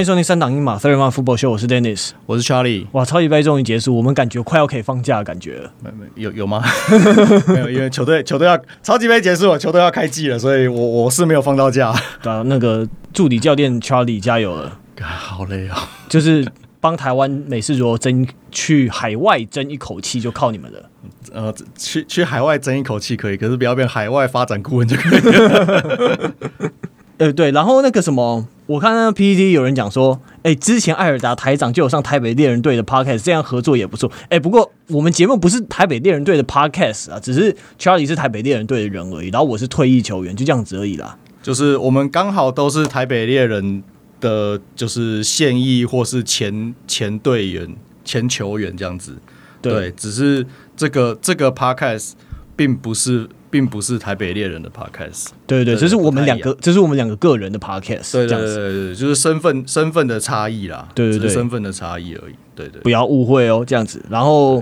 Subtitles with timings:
[0.00, 2.86] 欢迎收听三档英马 Third Round Football Show，我是 Dennis，我是 Charlie。
[2.92, 5.70] 哇，超级杯终于结束，我们感觉快要可以放假的感觉了。
[5.84, 6.64] 没没有有吗？
[7.48, 11.94] 没有，因为球队球队要超级杯结束了，球队要开季了，所以我我是没有放到假。
[12.22, 14.78] 对啊，那个助理教练 Charlie 加油了。
[15.02, 20.88] 好累啊、哦，就是帮台湾美式足球争去海外争一口气，就靠你们了。
[21.30, 26.32] 呃，去去海外争一口气可以，可是不要变海外发展顾问就可以了。
[27.20, 34.10] 呃，对，然后那个什么，我看那个 PPT 有人讲说，哎，之前艾尔达台长就有上台北猎人队的 Podcast，这样合作也不错。
[34.30, 41.18] 哎，不过我们节目不是台北猎人队的 Podcast 啊，只是 Charlie 是台北猎人队的人而已，然后我是退役球员，就这样子而已啦。
[41.42, 43.82] 就是我们刚好都是台北猎人
[44.18, 49.14] 的，就是现役或是前前队员、前球员这样子。
[49.60, 52.12] 对，对，只是这个这个 Podcast
[52.56, 53.28] 并不是。
[53.50, 64.00] 并不是台北猎人的 podcast，对对，这是我们两个，这是我们两个个人的 podcast，对对对对，就是身份身份的差异啦，对对对，身份的差异而已，对对，不要误会哦，这样子。
[64.08, 64.56] 然后，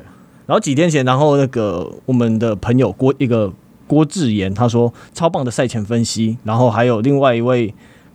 [0.47, 3.53] 然后几天前，然后那个我们的朋友郭一个
[3.87, 7.75] 郭志言，他说超棒的赛前分析，然后还有另外一位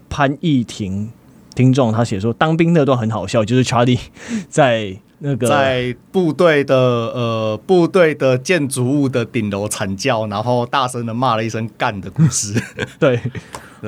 [0.10, 1.12] 潘逸婷
[1.54, 4.00] 听众，他写说当兵那段很好笑，就是 Charlie
[4.50, 4.98] 在。
[5.26, 12.62] 那个在部队的呃部队的建筑物的顶楼惨叫，然后大声的骂了一声“干”的故事。
[13.00, 13.18] 对，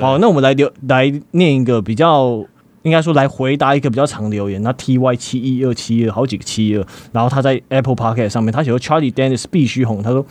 [0.00, 2.42] 好，那我们来留来念一个比较，
[2.84, 4.62] 应该说来回答一个比较长的留言。
[4.62, 10.02] 那 T Y 七一二七二好几个七二，然后他在 Apple Podcast 上面，他写说 Charlie Dennis 必须红。
[10.02, 10.24] 他说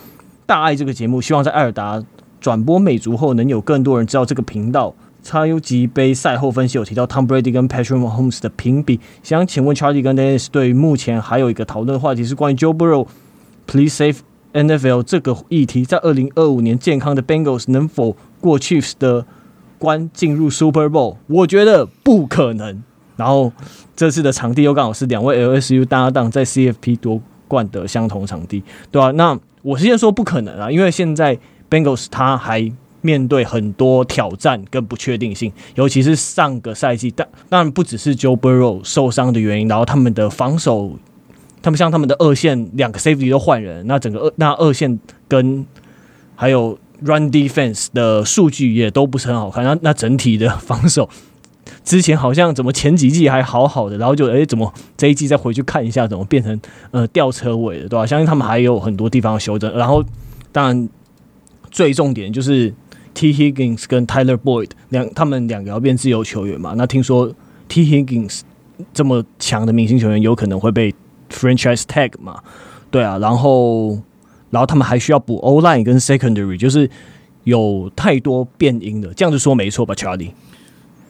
[0.48, 2.04] 大爱这个节目，希望在爱尔达
[2.42, 4.96] 转播美足后，能有更多人知道这个频道。
[5.26, 13.08] 叉 U 级杯赛后分析有提到 Tom Brady 跟 Patrick Mahomes 的评比，想请问 Charlie 跟 Dennis 对于目前还有一个讨论的话题是关于 Joe Burrow
[13.66, 14.20] Please Save
[14.54, 19.26] NFL 这个议题，在二零二五年健康的 Bengals 能否过 Chiefs 的
[19.80, 21.16] 关进入 Super Bowl？
[21.26, 22.84] 我觉得不可能。
[23.16, 23.52] 然后
[23.96, 29.12] 这次的场地又刚好是两位 LSU 搭档在 CFP 夺冠的相同场地，对吧、啊？
[29.14, 31.36] 那我是先说不可能啊，因为现在
[31.68, 32.72] Bengals 他还。
[33.06, 40.98] 面对很多挑战跟不确定性，尤其是上个赛季，但当然不只是 Joe Burrow 受伤的原因，然后他们的防守，
[41.62, 45.64] 他们像他们的二线两个 Safety 都换人，那整个二那二线跟
[46.36, 51.08] 还有 Run Defense 的数据也都不是很好看，那那整体的防守
[51.84, 58.08] 之前好像怎么前几季还好好的，然后就哎、怎么这一季再回去看一下，怎么变成呃吊车尾的，对吧？
[58.08, 60.04] 相信他们还有很多地方要修正，然后
[60.52, 60.90] 当然
[61.70, 62.74] 最重点就是。
[63.16, 66.76] T Higgins 跟 Tyler Boyd 两，他们两个要变自由球员嘛？
[66.78, 67.34] 那听说
[67.68, 68.42] T Higgins
[68.94, 70.94] 这么强的明星球员有可能会被
[71.32, 72.42] Franchise Tag 嘛？
[72.92, 74.00] 对啊，然后
[74.52, 76.90] 然后他们还需要补 O Line 跟 Secondary，就是
[77.46, 79.14] 有太多变音的。
[79.14, 80.32] 这样子说没错吧，Charlie？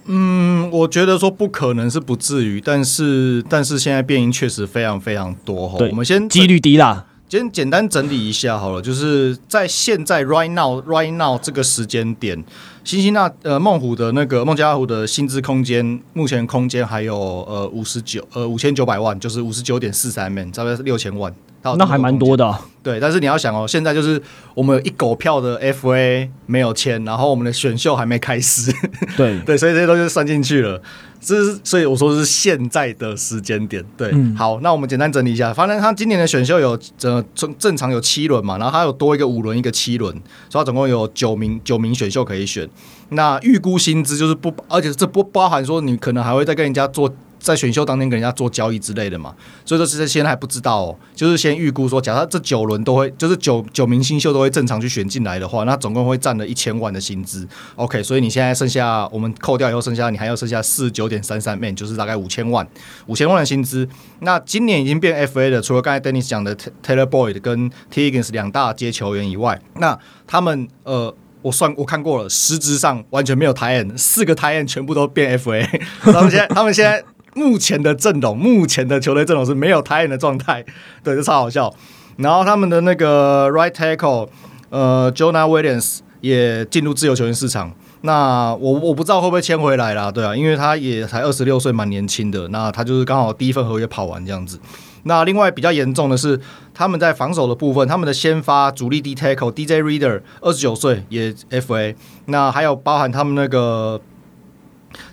[0.06, 5.80] 嗯，我觉得说不可能是不至于，但是但是现在变音确实非常非常多哈。
[5.80, 7.08] 对，我们先几率低啦。
[7.28, 12.42] 先简单整理一下好了，就是在现在 right now right now 这个时间点，
[12.86, 17.18] 辛辛那呃孟虎的那个孟加拉虎的薪资空间，目前空间还有
[17.50, 21.34] 呃五十九呃五千九百万，就是五十九点四三 million，差不多是六千万。
[21.80, 23.00] 那还蛮多的，对。
[23.00, 24.22] 但是你要想哦，现在就是
[24.54, 28.72] 我们有一狗票的 FA 没有签，然后我们的选秀还没开始，
[29.18, 30.80] 对 对，所以这些东西算进去了。
[31.20, 37.26] 这是所以我说是现在的时间点，对，嗯、好，那我们简单整理一下，反正他今年的选秀有正
[37.58, 40.14] 正常有七轮嘛，然后他有多一个五轮，一个七轮，
[40.48, 42.70] 所以他总共有九名九名选秀可以选。
[43.10, 47.14] 那预估薪资就是不，而且这不包含说你可能还会再跟人家做。
[47.38, 57.48] 在选秀当天跟人家做交易之类的嘛，所以说其实现在还不知道哦，就是先预估说，假设这九轮都会，就是九九名新秀都会正常去选进来的话，那总共会占了一千万的薪资。
[57.76, 62.68] OK，所以你现在剩下我们扣掉以后剩下，你还要剩下四十九点三三 man，就是大概五千万，
[63.06, 63.88] 五千万的薪资。
[64.22, 69.96] 那今年已经变 FA 的，除了刚才 Denis 讲的 Taylor Boyd 跟 Tiggins 两大接球员以外，那
[70.26, 71.14] 他们呃，
[71.46, 75.64] 我算我看过了，实质上完全没有泰恩四个泰恩全部都变 FA，
[76.02, 77.04] 他们现在他们现在。
[77.38, 80.64] 目前的阵容，目前的球队阵容是没有泰恩的状态，
[81.04, 81.70] 对，就超好笑。
[82.16, 84.30] 然后他们的那个 right tackle，
[84.70, 87.74] 呃，Jonah Williams 也进入自由球员市场。
[88.04, 92.48] 那我我不知道会不会签回来啦，对啊，因为他也才二十六岁，蛮年轻的。
[92.48, 94.58] 那他就是刚好第一份合约跑完这样子。
[95.06, 96.40] 那另外比较严重的是，
[96.74, 101.96] 他们在防守的部分，他们的先发主力 D tackle DJ Reader 二十九岁也 FA。
[102.26, 104.00] 那还有包含他们那个。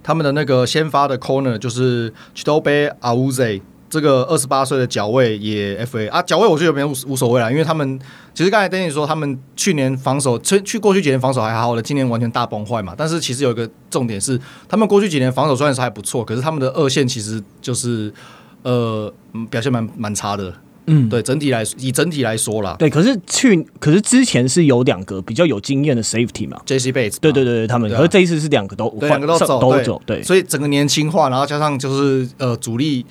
[0.01, 3.61] 他们的那个先发的 corner 就是 Chidobe Awuzie
[3.91, 7.99] 这个二十八岁的脚位也 FA 啊，脚位我觉得有没有无所谓啦，因为他们
[8.33, 12.95] 其实刚才 Danny 说他们去年防守，去去过去几年防守还好的，今年完全大崩坏嘛。
[12.97, 18.15] 但是其实有一个重点是，他们过去几年防守虽然是还不错，可是他们的二线其实就是
[18.63, 19.13] 呃
[19.51, 20.55] 表现蛮蛮差的。
[20.87, 33.07] 嗯，对，整体来以整体来说啦，对，可是去可是之前是有两个比较有经验的 Safety 嘛，J C Bates，对对对他们，可是这一次是两个都两个都走都走，对，所以整个年轻化，然后加上就是呃主力。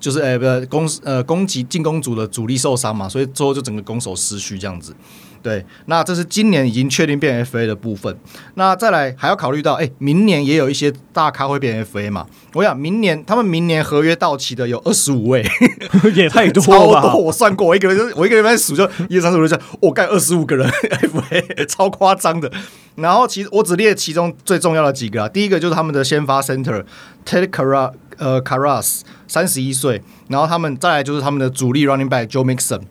[0.00, 4.92] 就是呃，不是攻呃攻击进攻组的主力受伤嘛，所以最后就整个攻守失序这样子。
[5.42, 8.16] 对，那这是今年已经确定变 FA 的部分。
[8.54, 12.26] 那再来还要考虑到，哎，明年也有一些大咖会变 FA 嘛。
[12.54, 15.44] 我想明年他们明年合约到期的有二十五位，
[16.14, 16.62] 也太多
[16.92, 17.14] 了吧？
[17.18, 22.50] 我算过，我一个人就我一个人在数，就一二三四五六七，我干二十五个人 FA， 超夸张的。
[22.94, 26.84] 然后其实我只列其中最重要的几个啊，第一个就是他们的先发 Center
[27.24, 32.82] Ted Karras 呃 Karras 三十一岁，然后他们再来就是他们的主力 Running Back Joe Mixon，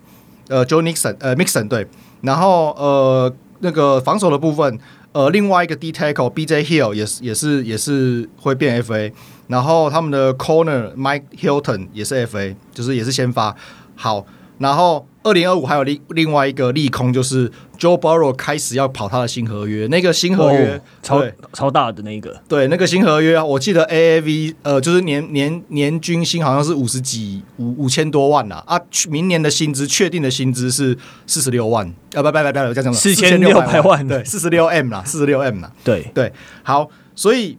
[0.48, 1.86] 呃 Joe Nixon 呃 Mixon 对，
[2.22, 4.80] 然后呃那个防守的部分，
[5.12, 9.12] 呃另外一个 D Tackle BJ Hill 也是也是也是会变 FA，
[9.48, 13.56] 然后他们的 Corner Mike Hilton 也是 FA，就是也是先发
[13.96, 14.26] 好，
[14.60, 15.06] 然后。
[15.24, 28.80] 二零二五还有另另外一个利空，就是 Joe Burrow 开始要跑他的新合约，那个新合约、哦、超超大的那个，对，那个新合约啊，我记得 AAV 呃，就是年年年均薪好像是五十几五五千多万呐啊，
[29.10, 30.96] 明年的薪资确定的薪资是
[31.26, 31.88] 四十六万。
[32.14, 36.04] 啊，不不不不，这样讲四千六百万，对，四十六 M 啦，四十六 M 啦，对。
[36.14, 36.32] 对，
[36.62, 37.58] 好，所以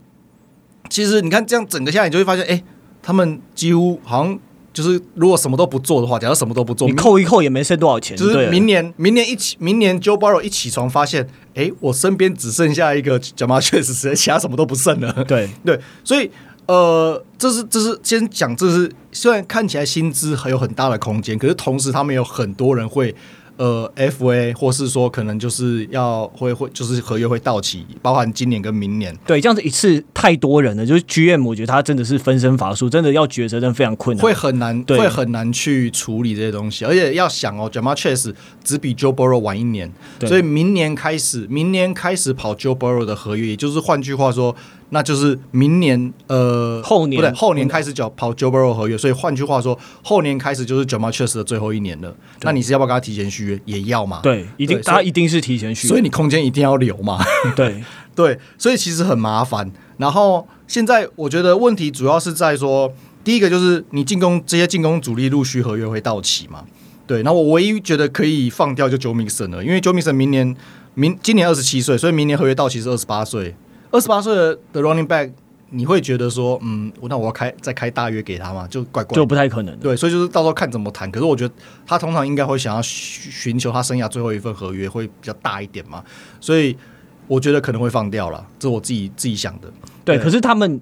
[0.89, 2.63] 其实你看这样整个下来，你就会发现，哎，
[3.03, 4.39] 他们几乎好像。
[4.73, 8.17] 就是如果什么都不做的话，假如什么都不做，你扣一扣也没剩多少钱。
[8.17, 11.23] 就是明年，明年一起，明年 Joe Borrow 一起床发现，
[11.55, 15.13] 哎、欸，我身边只剩下一个 Ja'Marr Chase，其他什么都不剩了。
[15.29, 16.31] 对 对，所以
[16.67, 23.15] 呃，这是这是先讲，这是虽然看起来薪资还有很大的空间，可是同时他们有很多人会。
[23.57, 29.17] 呃，FA 或是说可能就是要会会就是合约会到期，包含今年跟明年。
[29.27, 36.85] 对，这样子一次太多人了，就是 GM 我觉得他真的是分身乏术，真的要抉择真的非常困难，会很难，会很难去处理这些东西。
[36.85, 38.35] 而且要想哦，Ja'Marr Chase
[38.65, 39.93] 只比 Joe Burrow 晚一年，
[40.27, 44.57] 所以明年开始，明年开始跑 Joe Burrow 的合约，也就是换句话说。
[44.95, 52.15] 那就是明年，呃，后年不对，后年开始就跑 Joe Burrow 合约，所以换句话说，后年开始就是 Ja'Marr Chase 的最后一年了。
[52.43, 53.61] 那你是要不要跟他提前续约？
[53.65, 54.21] 也要嘛？
[54.23, 57.19] 对，一定，他一定是提前续约，所以你空间一定要留嘛。
[57.57, 57.83] 对
[58.15, 59.73] 对，所以其实很麻烦。
[59.97, 62.93] 然后现在我觉得问题主要是在说，
[63.25, 66.65] 第一个就是你进攻这些进攻主力陆续合约会到期嘛。
[67.07, 70.55] 对，那我唯一觉得可以放掉就 Joe Mixon 了，因为 Joe Mixon 明年
[70.93, 73.55] 明今年二十七岁，所以明年合约到期是二十八岁。
[73.93, 75.31] 二十八岁的 running back，
[75.69, 78.67] 你会觉得说，嗯，那我要开再开大约给他吗？
[78.69, 79.79] 就怪怪，就不太可能。
[79.79, 81.11] 对，所以就是到时候看怎么谈。
[81.11, 81.55] 可是我觉得
[81.87, 86.03] 他通常应该会想要寻求他生涯最后一份合约会比较大一点嘛，
[86.41, 86.77] 所以
[87.29, 89.71] 我觉得可能会放掉了，这是我自己自己想的。
[90.05, 90.81] 对，对可是他们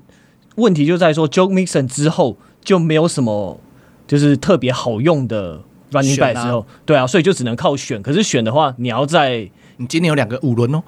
[0.54, 3.60] 问题就在说，Joe Mixon 之后就没有什么
[4.06, 5.60] 就是特别好用的
[5.90, 8.00] running back 之后，啊对啊，所以就只能靠选。
[8.02, 10.82] 可是选的话，你要在你今年有两个五轮哦，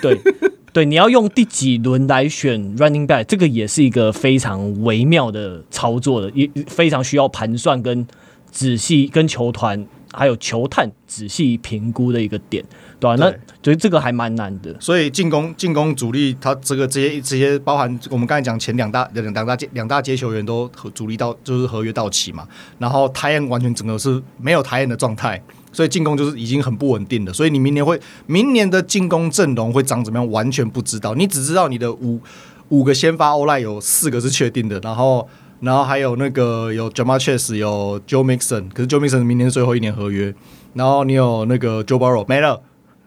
[0.00, 0.18] 对。
[0.72, 8.06] 对，你要用第几轮来选 running back，这个也是一个非常微妙的操作的，也非常需要盘算跟
[8.50, 12.64] 仔细跟球团还有球探仔细评估的一个点，
[12.98, 13.16] 对吧？
[13.16, 14.74] 对，那所以这个还蛮难的。
[14.80, 22.46] 所以进攻进攻主力，他这个这些这些包含我们刚才讲前两大两两大两大接球员都主力到就是合约到期嘛，
[22.78, 25.42] 然后 tight end 完全整个是没有 tight end 的状态。
[25.72, 31.14] 所以进攻就是已经很不稳定的，所以你明年会明年的进攻阵容会长怎么样，完全不知道。
[31.14, 32.20] 你只知道你的五
[32.68, 35.28] 五个先发 Oly 有四个是确定的，然后
[35.60, 40.34] 然后还有那个有 j a m a Chase 有 Joe Mixon，可是 Joe Mixon 明年最后一年合约，
[40.74, 42.62] 然后你有那个 Joe Burrow 没了，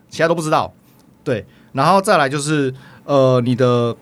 [0.09, 0.73] 其他都不知道。
[1.23, 2.73] 对，然后再来就是
[3.05, 3.95] 呃你的。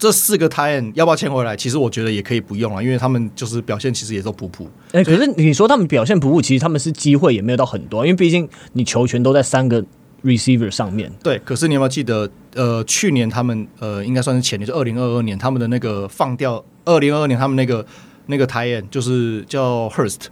[0.00, 1.54] 这四个 end 要不要签回来？
[1.54, 4.64] 其实我觉得也可以不用了，因为他们就是表现其实也都普普。
[4.92, 9.84] 哎、欸，可是你说他们表现普普，其实他们是机会也没有到很多，因为毕竟你球权都在三个
[10.24, 11.12] receiver 上面。
[11.22, 12.30] 对，可是你有没有记得？
[12.54, 17.84] 呃，去年他们呃，应该算是前年，就二零二二年他们的那个放掉，二零二二年他们那个
[18.26, 20.22] 那个 end 就是叫 Hurst。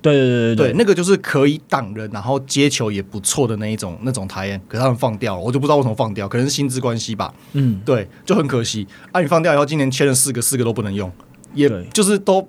[0.00, 7.34] 对对对对对，那个就是可以挡人，然后接球也不错的那一种那种台宴，可是他们放掉了，我就不知道为什么放掉，可能是薪资关系吧。
[7.54, 8.86] 嗯，对，就很可惜。
[9.10, 11.10] 啊，你放掉以后，今年签了四个，四个都不能用，
[11.54, 12.48] 也就是都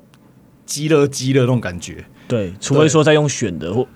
[0.66, 2.06] 积了积了那种感觉。
[2.28, 3.88] 对，除非说再用选的或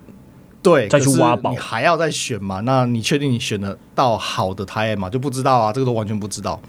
[0.64, 2.62] 对再去挖宝，你还要再选嘛？
[2.62, 5.10] 那你确定你选得到好的台宴吗？
[5.10, 6.60] 就不知道啊，这个都完全不知道。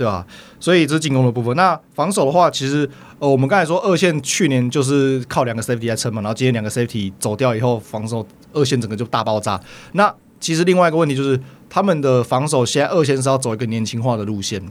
[0.00, 0.26] 对吧、啊？
[0.58, 1.54] 所以这是进攻的部分。
[1.54, 2.88] 那防守的话，其实
[3.18, 9.60] 呃，我们刚才说二线去年就是靠两个 safety 在撑嘛，然后今天两个 safety 走掉以后，防守二线整个就大爆炸。
[9.92, 11.38] 那其实另外一个问题就是，
[11.68, 14.62] 他们的防守现在二线是要走一个年轻化的路线。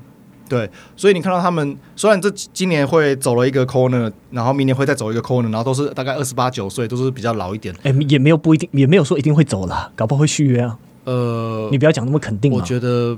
[0.49, 7.75] 对，所以你看到他们虽然这今年会走了一个 corner，然后明年会再走一个 corner，然后都是大概二十八九岁，都是比较老一点。
[7.83, 10.75] 哎，也没有不一定，也没有说一定会走了，搞不好会续约啊。
[11.03, 12.51] 呃，你不要讲那么肯定。
[12.51, 13.17] 我觉得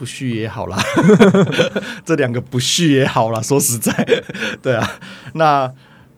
[0.00, 0.78] 不续也好啦，
[2.06, 3.42] 这两个不续也好啦。
[3.42, 3.92] 说实在，
[4.62, 4.90] 对啊，
[5.34, 5.70] 那。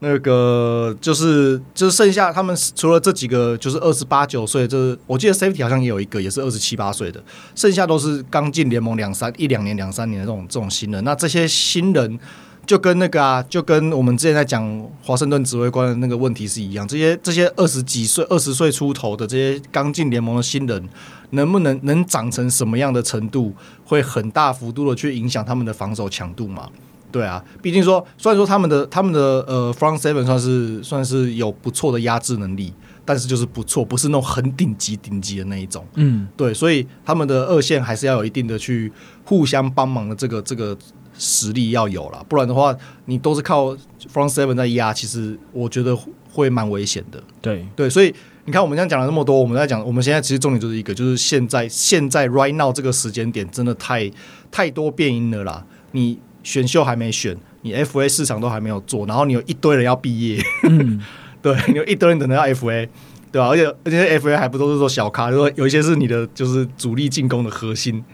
[0.05, 7.23] 那个就是就是剩下他们除了这几个就是二十八九岁，就是我记得 safety 好像也有一个也是二十七八岁的，
[7.55, 11.05] 剩下都是刚进联盟两三一两年两三年的这种这种新人。
[11.05, 12.19] 那这些新人
[12.65, 20.89] 就跟那个啊，就跟我们之前在讲华盛顿指挥官的那个问题是一样，这些这些二十几岁二十岁出头的这些刚进联盟的新人，
[21.31, 23.53] 能不能能长成什么样的程度，
[23.85, 26.69] 会很大幅度的去影响他们的防守强度嘛？
[27.11, 32.73] 对啊，毕竟说，虽然说他们的他们的呃 front seven 算是算是有不错的压制能力，
[33.05, 35.85] 但是就是不错，不是那种很顶级顶级的那一种。
[35.97, 38.91] 嗯，对，所以他们的二线还是要有一定的去
[39.25, 40.75] 互相帮忙的这个这个
[41.19, 42.77] 实力要有了，不然的话，
[43.07, 43.75] 你都是靠
[44.13, 45.97] front seven 在压，其实我觉得
[46.31, 47.23] 会蛮危险的。
[47.41, 48.15] 对对，所以
[48.45, 54.11] 你看我们这样讲了那么多，我们在讲我们现在其实重点就是一个，就是现在现在 right now 这个时间点真的太
[54.51, 56.19] 太多变因了啦，你。
[56.45, 61.01] 选秀还没选，你 FA 市场都还没有做，然后你有一堆人要毕业，嗯、
[61.41, 62.89] 对，你有一堆人等着要 FA，
[63.31, 63.47] 对吧？
[63.47, 68.05] 而且而且 FA 还不都是说小咖，就说有一些是你的就是主力进攻的核心，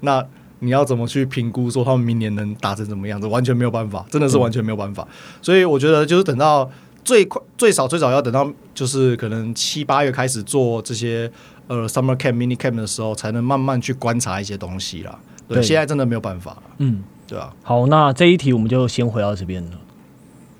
[0.00, 0.26] 那
[0.64, 3.26] 你要怎么去评估说他们明年能打成怎么样子？
[3.26, 5.02] 完全没有办法，真的是完全没有办法。
[5.02, 6.70] 嗯、所以我觉得就是等到
[7.04, 11.30] 最快最少最少要等到就是可能七八月开始做这些
[11.68, 15.18] 呃 Summer Camp Mini Camp 的时候，才能慢慢去观察一些东西啦。
[15.46, 16.62] 对，对现在真的没有办法。
[16.78, 17.02] 嗯。
[17.26, 19.70] 对啊，好，那这一题我们就先回到这边了。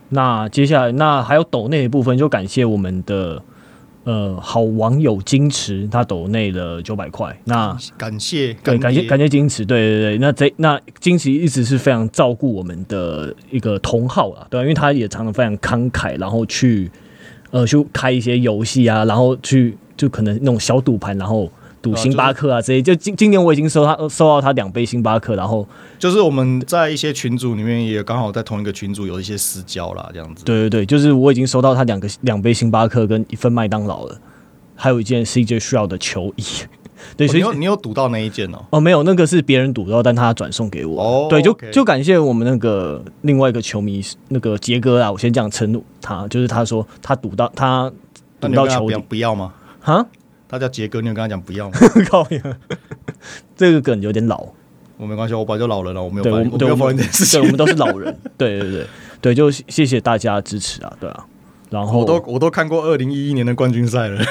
[0.09, 3.43] 那接下来，那还有抖内的部分，就感谢我们的
[4.05, 7.37] 呃好网友金池，他抖内了九百块。
[7.45, 10.19] 那感谢，对，感谢感谢金池，对对对。
[10.19, 16.91] 那这那金池一直是非常照顾我们的一个同好啊，对，因为他也常常非常慷慨，然后去
[17.51, 21.51] 呃去开一些游戏啊，然后去就可能那种小赌盘，然后。
[21.85, 30.43] 赌星巴克啊，这些就今今年我已经收他收到他两杯星巴克，然后就是我们在一些群组里面也刚好在同一个群组有一些私交啦，这样子。
[30.47, 34.19] 对对对，就是我已经收到他两个两杯星巴克跟一份麦当劳了，
[34.75, 36.45] 还有一件 CJ 需要的球衣。
[37.19, 38.65] 对，所以、哦、你有赌到那一件哦？
[38.71, 41.03] 哦，没有，那个是别人赌到，但他转送给我。
[41.03, 47.93] 哦，对，就就感谢我们那个另外一个球迷那个杰哥啊，我先这样称呼他，就是他说他赌到他
[48.41, 49.53] 赌到球衣不要吗？
[49.81, 50.07] 哈？
[50.55, 51.77] 他叫杰哥，你有跟他讲不要吗？
[52.09, 52.27] 靠
[53.57, 54.47] 这个梗有点老，
[54.97, 57.41] 我没关系，我本来就老人了，我没有，我没有否认这件事情。
[57.41, 58.87] 对，我们都是老人， 对对对
[59.21, 61.27] 对，就谢谢大家的支持啊，对啊。
[61.71, 64.23] 然后我都我都看过二零一一年的冠军赛了，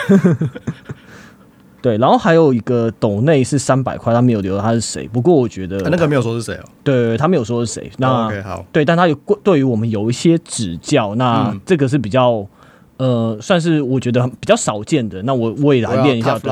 [1.82, 1.98] 对。
[1.98, 7.92] 然后还有一个斗内是三百块，他没有留他是谁，不过我觉得那个没有说是谁哦，对，他没有说是谁。
[7.98, 12.48] 那 OK 好，对，但他有对于我们有一些指教，那这个是比较。
[13.03, 15.22] 呃，算是我觉得比较少见的。
[15.24, 16.39] 那我我也来练一下。
[16.39, 16.50] 对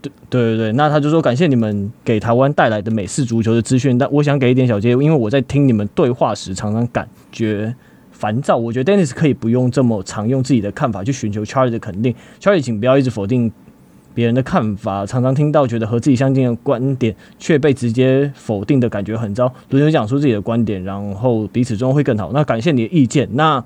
[0.00, 7.74] 对对对，那他就说感谢你们给台湾带来的美式足球的资讯，但我想给一点小建议，因为我在听你们对话时常常感觉
[8.12, 8.56] 烦躁。
[8.56, 12.14] 我觉得 Dennis 可以不用这么常用自己的看法去寻求 Charlie 的肯定。
[12.40, 13.52] Charlie，请不要一直否定
[14.14, 19.52] 别人的看法，常常听到觉得和自己相近的观点却被直接否定的感觉很糟。
[19.68, 22.30] 轮流讲出自己的观点，然后彼此中会更好。
[22.32, 23.28] 那感谢你的意见。
[23.32, 23.62] 那。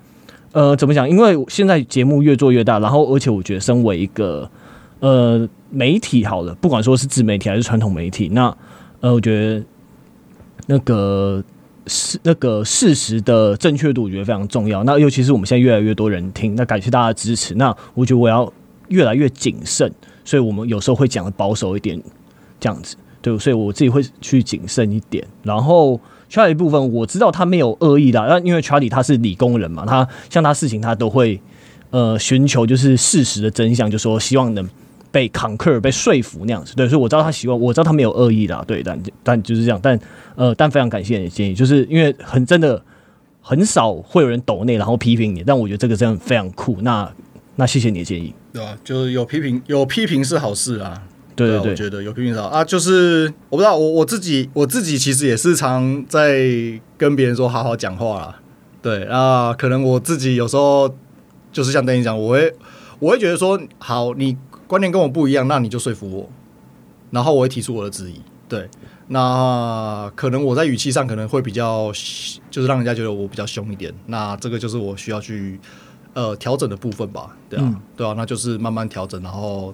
[0.51, 1.07] 呃，怎么讲？
[1.07, 4.49] 因为现在节目越做越大，然后而且我觉得，身为一个
[4.99, 8.55] 呃媒体，好了，不管说是自媒体还是传统媒体，那
[9.01, 9.63] 呃，我觉得
[10.65, 11.43] 那个
[11.85, 14.83] 是那个事实的正确度，我觉得非常重要。
[14.83, 17.53] 那尤其是我们现在越来越多人听，那感谢大家的支持。
[17.53, 18.51] 那我觉得我要
[18.87, 19.93] 越来越谨慎，
[20.25, 22.01] 所以我们有时候会讲的保守一点，
[22.59, 25.99] 这样子，对，所以我自己会去谨慎一点，然后。
[26.29, 31.41] Charlie 部分我知道他没有恶意的，那因为 Charlie 他是理工人嘛，他像他事情他都会
[31.89, 34.69] 呃寻求就是事实的真相，就说希望能
[35.11, 39.99] 被 conquer 被说服那样子，对，所以我知道他希望，我知道他没有恶意的，对，但但就是这样，但
[40.35, 42.79] 呃但非常感谢你的建议，就是因为很真的
[43.41, 47.11] 很少会有人抖内然后批评你，但我觉得这个真的非常酷，那
[47.55, 48.77] 那谢谢你的建议，对吧、啊？
[48.83, 51.01] 就是有批评有批评是好事啊。
[51.39, 56.43] 对，对，对，对，我觉得有批评少啊，就是我不知道，我我自己我自己其实也是常在
[56.97, 58.39] 跟别人说好好讲话啦。
[58.81, 60.93] 对啊，可能我自己有时候
[61.51, 62.53] 就是像等你讲，我会
[62.99, 66.29] 我会觉得说，好，你观念跟我不一样，那你就说服我，
[67.11, 68.21] 然后我会提出我的质疑。
[68.47, 68.67] 对，
[69.09, 71.91] 那可能我在语气上可能会比较，
[72.49, 73.93] 就是让人家觉得我比较凶一点。
[74.07, 75.59] 那这个就是我需要去
[76.13, 79.73] 呃调整的部分吧，对啊，嗯、对啊，那就是慢慢调整，然后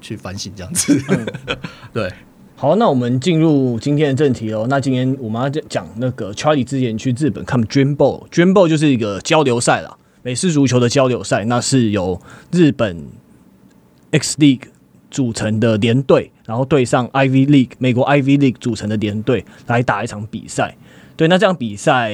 [0.00, 1.02] 去反省这样子。
[1.08, 1.26] 嗯、
[1.92, 2.12] 对，
[2.56, 4.66] 好，那我们进入今天的正题哦。
[4.68, 13.06] 那今天我们要讲那个 Charlie 之前去日本看 Dream Ball，Dream Ball 就是一个交流赛啦，美式足球的交流赛，那是由日本
[14.10, 14.62] X League
[15.10, 16.32] 组成的联队。
[16.46, 20.76] 然后对上 Ivy League 美国 Ivy League 组成的联队来打一场比赛，
[21.16, 22.12] 对，那这场比赛，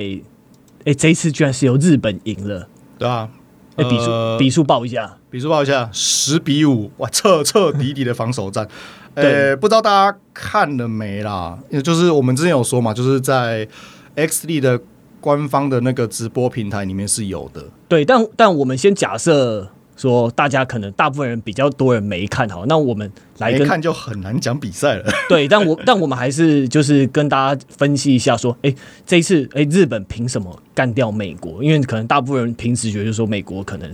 [0.86, 2.66] 哎，这一次居然是由日本赢了，
[2.98, 3.28] 对啊，
[3.76, 8.68] 哎，比数、呃、比数报一下，比数报一下，十比五，哇，彻彻底底的防守战，
[9.16, 11.58] 呃，不知道大家看了没啦？
[11.70, 13.66] 也就是我们之前有说嘛，就是在
[14.14, 14.78] X League 的
[15.20, 19.68] 官方的那个直播平台里面是有的，对，但但我们先假设。
[19.94, 23.08] 说大家可能大部分人比较多人没看好，那我们
[23.38, 25.04] 来看就很难讲比赛了。
[25.28, 28.74] 对，但我但我们还是就是跟大家分析一下，说，哎，
[29.06, 31.62] 这一次，哎，日本凭什么干掉美国？
[31.62, 33.88] 因为可能大部分人平时觉得说美国可能。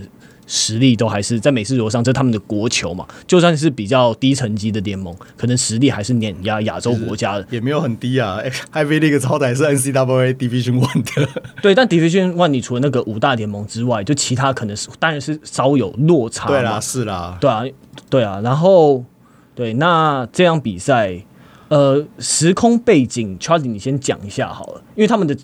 [0.51, 3.05] 实力都还是在美式足球上，这是他们的国球嘛。
[3.27, 8.39] 就算是比较低层级的联盟，可能实力还是碾压亚洲国家的，也没有很低啊。
[8.73, 11.29] Ivy League 好歹是 NCAA Division One 的，
[11.61, 11.75] 对。
[11.75, 16.47] 但 Division One 你除了那个五大联盟之外，就其他可能是当然是稍有落差。
[16.47, 17.63] 对啦，是啦，对啊，
[18.09, 18.41] 对啊。
[18.43, 19.05] 然后
[19.53, 21.23] 对，那这样比赛，
[21.67, 25.37] 呃，时空背景，Charlie 你先讲一下好了，因为他们的，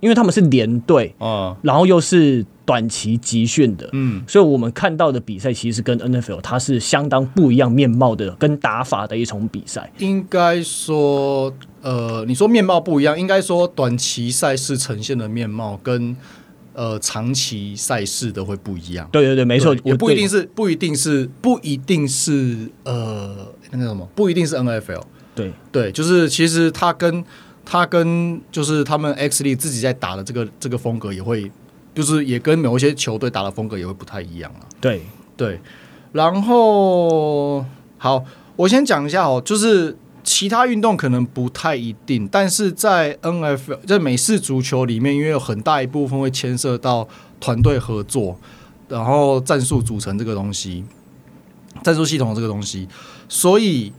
[0.00, 2.44] 因为他们是连队啊，然后又是。
[2.68, 9.90] 短期集训的，嗯，所以我们看到的比赛其实跟 NFL 它是相当不一样面貌的，跟打法的一种比赛。
[9.96, 11.50] 应该说，
[11.80, 16.14] 呃，你说面貌不一样，应该说短期赛事呈现的面貌跟
[16.74, 19.08] 呃长期赛事的会不一样。
[19.10, 23.34] 对对对，没错，也不一定是，不一定是，不一定是，呃，
[23.70, 25.00] 那个什么，不一定是 NFL。
[25.34, 27.24] 对对，就是其实它跟
[27.68, 31.52] 他跟就是他们 X League 自己在打的这个这个风格也会。
[31.94, 34.62] 就是也跟某一些球队打的风格也会不太一样啊。
[34.80, 35.02] 对
[35.36, 35.58] 对，
[36.12, 37.64] 然后
[37.96, 47.08] 好，我先讲一下哦，就是其他运动可能不太一定，但是在 NFL 在美式足球里面，因为有很大一部分会牵涉到
[47.40, 48.38] 团队合作，
[48.86, 50.84] 然后战术组成这个东西，
[51.82, 52.86] 战术系统这个东西，
[53.28, 53.92] 所以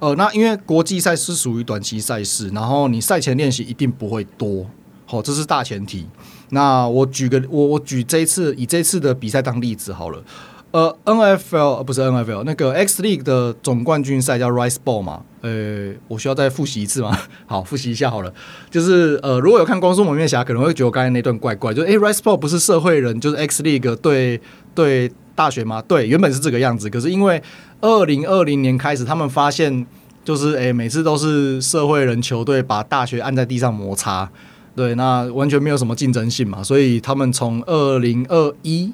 [0.00, 4.64] 呃，那因为国际赛是属于短期赛事，然后你赛前练习一定不会多，
[5.04, 6.06] 好，这是大前提。
[6.50, 10.22] 那我举个我我举这一次以这次的比赛当例子好了，
[10.70, 17.16] 呃，NFL 呃不是 NFL 那个 X League 的总冠军赛叫 Rice Bowl 嘛，呃，我需要再复习一次吗？
[17.46, 18.32] 好，复习一下好了，
[18.70, 24.38] 就是呃，如果有看光速蒙面侠，可能会觉得我刚才那段怪怪，就是诶、Rice Bowl 不是社会人，就是 X League 对
[24.74, 25.82] 对大学吗？
[25.88, 27.42] 对，原本是这个样子，可是因为
[27.80, 29.86] 二零二零年开始，他们发现
[30.22, 34.28] 就是诶、每次都是社会人球队把大学按在地上摩擦。
[34.76, 38.92] 对，那完全没有什么竞争性嘛，所以他们从二零二一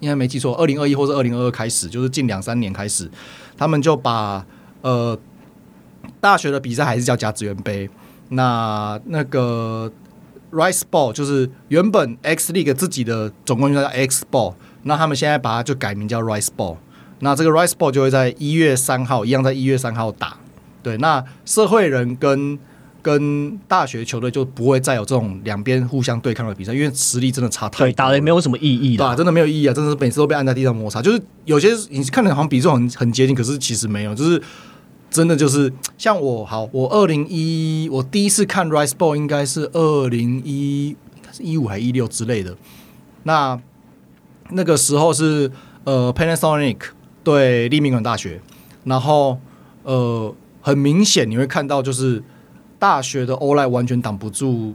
[0.00, 3.10] 应该没记错，二零二一或者二零二二开始，就是近两三年开始，
[3.56, 4.44] 他们就把
[4.82, 5.18] 呃
[6.20, 7.88] 大学的比赛还是叫甲子园杯，
[8.30, 9.90] 那那个
[10.52, 16.76] Rice Ball 就是原本 X League 自己的总冠军叫 X Ball，那他们现在把它就改名叫 Rice Ball
[17.20, 20.36] 那这个 Rice Ball 就会在一月三号一样在一月三号打，
[20.82, 22.58] 对，那社会人跟
[23.04, 29.74] 跟大学球队就不会再有这种两边互相对抗的比赛，因为实力真的差太多，对，打的也没有什么意义的，对，真的没有意义啊！
[29.74, 34.42] 真的是每次都被按在地上摩擦，就是有些你看的好像比数很很接近，可是其实没有，就是
[35.10, 40.96] 真的就是像我好，我二零一我第一次看 Rice Bowl 应该是二零一，
[41.30, 42.56] 是一五还一六之类的，
[43.24, 43.60] 那
[44.48, 45.50] 那个时候是
[45.84, 46.78] 呃 Panasonic
[47.22, 48.40] 对立命馆大学，
[48.84, 49.38] 然后
[49.82, 52.24] 呃很明显你会看到就是。
[52.84, 54.74] 大学的欧赖完全挡不住，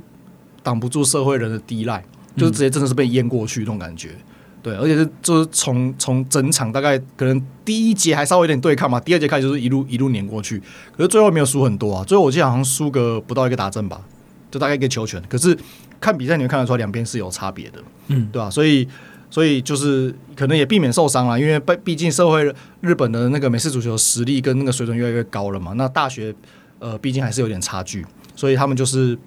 [0.64, 2.04] 挡不住社会人的低赖，
[2.36, 4.10] 就是直接真的是被淹过去那种感觉。
[4.64, 10.60] 对，而且是就是从从整场大概可能第一节还稍微有点对抗嘛，第二节开始就是一路一路碾过去，
[10.98, 14.02] 可是最后没有输很多啊，最后我记得好像输个不到一个打阵吧，
[14.50, 15.22] 就大概一个球权。
[15.30, 15.56] 可是
[16.02, 18.50] 看比赛你会看得出来两边是有差别的，嗯，对吧、啊？
[18.50, 18.88] 所以
[19.30, 26.34] 所以就是可能也避免受伤了，因为毕毕竟社会日本的那个美式足球实力跟那个水准越来越高了嘛，那大学。
[26.80, 29.18] 呃，毕竟还是有点差距，所以他们就是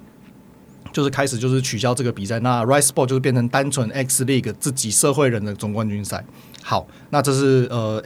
[0.92, 2.38] 就是开始就是取消这个比赛。
[2.40, 6.24] 那 Rice Bowl 就是变成单纯 X League 自己社会人的总冠军赛。
[6.64, 8.02] 好，那这是呃，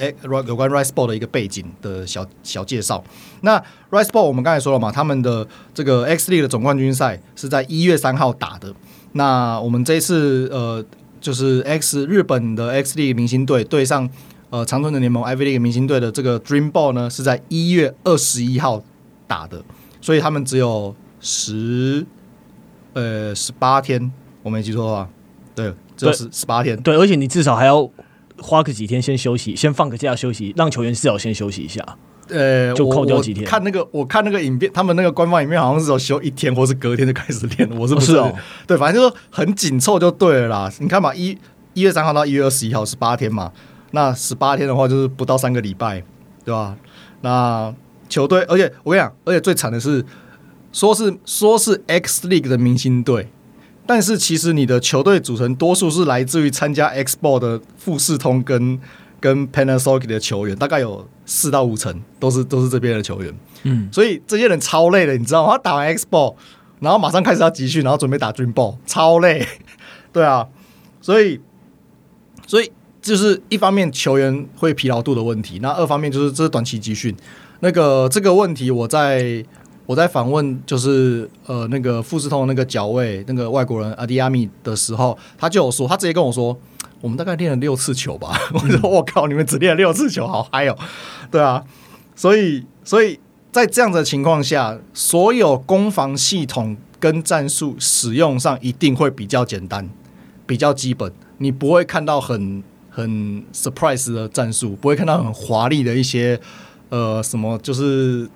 [0.47, 3.05] 有关 Rice Bowl 的一个背景的小小介绍。
[3.43, 3.59] 那
[3.91, 8.75] Rice Bowl 我们刚才说了嘛，他们的这个 X League 的总冠军赛是在一月三号打的。
[9.13, 10.85] 那我们这一次呃，
[11.21, 14.09] 就是 X 日本的 X League 明星队对上
[14.51, 18.83] 呃长春的联盟 Ivy League 明星队的这个 Dream Ball 呢，是在一月二十一号。
[19.27, 19.63] 打的，
[20.01, 22.07] 所以他们只有十
[22.93, 24.11] 呃十八天，
[24.43, 25.09] 我没记错的话，
[25.55, 27.89] 对，只有十十八天，对，而且你至少还要
[28.41, 31.85] 花个几天先休息，先放个假休息，让球员至少先休息一下。
[32.29, 33.47] 呃，就扣掉几天。
[33.47, 37.71] 看那个，我看那个影片，他们那个官方影片好像是有休一天，或是隔天就开始练。
[37.79, 38.17] 我是不是？
[38.17, 38.35] 哦，
[38.67, 40.73] 对，反正就是很紧凑就对了啦。
[40.81, 41.39] 你看嘛，一
[41.75, 43.53] 一月三号到一月二十一号，十八天嘛。
[43.93, 46.03] 那十八天的话，就是不到三个礼拜，
[46.45, 46.77] 对吧？
[47.21, 47.73] 那
[48.09, 50.05] 球队，而且我跟你讲，而且最惨的是，
[50.73, 53.29] 说是说是 X League 的明星队，
[53.87, 58.81] 但是其实你的球队组成多数是来自于参加 X Ball 的富士通跟
[59.21, 63.35] 跟 Panasonic 的球员，大概有四到五成都是都是这边的球员。
[63.65, 65.53] 嗯，所以这些人超累的，你知道吗？
[65.53, 66.35] 他打完 X Ball，
[66.81, 69.47] 然后马上开始要集训，然后准备打 Dream Ball，超累。
[70.13, 70.47] 对啊，
[71.01, 71.41] 所以
[72.47, 72.71] 所以。
[73.03, 77.15] 就是一方面球员会疲劳度的问题，那二方面就是这是短期集训。
[77.61, 79.45] 那个这个问题，我在
[79.87, 86.57] 我在访问就是呃那个富士通那个角位那个外国人阿迪亚米的时候，他就有说，他直接跟我说，
[87.01, 88.39] 我们大概练了六次球吧。
[88.53, 90.77] 我说我靠，你们只练了六次球，好嗨哦！
[91.31, 91.65] 对啊，
[92.15, 93.19] 所以所以
[93.51, 99.89] 在这样的情况下，所有攻防系统跟战术使用上一定会比较简单，
[100.47, 102.63] 比较基本，你不会看到很。
[102.89, 106.41] 很 surprise 的战术，不会看到很华丽的一些
[106.89, 108.29] 呃什么，就是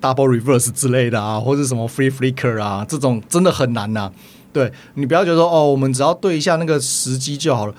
[0.00, 4.10] double reverse 之类的啊，或者什么 free flicker 啊，这种真的很难呐、
[4.52, 7.74] 对，你不要觉得说哦，我们只要对一下那个时机就好了，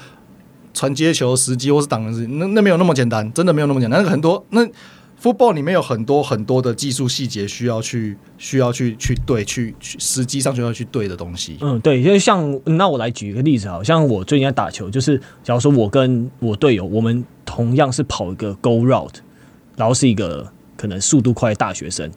[0.74, 4.04] 传接球时机或是挡人时机，那那没有那么简单，真的没有那么简单。
[4.04, 4.68] 那很多那。
[5.22, 11.56] Football 里面有很多很多的技术细节需要去需要去去对去去实际上需要去对的东西。
[11.62, 19.20] 嗯，对，因为像那我来举一个例子，好像我最近在打球，就是假如说我跟我队友，我们同样是跑一个 Go Route，
[19.76, 22.10] 然后是一个可能速度快的大学生，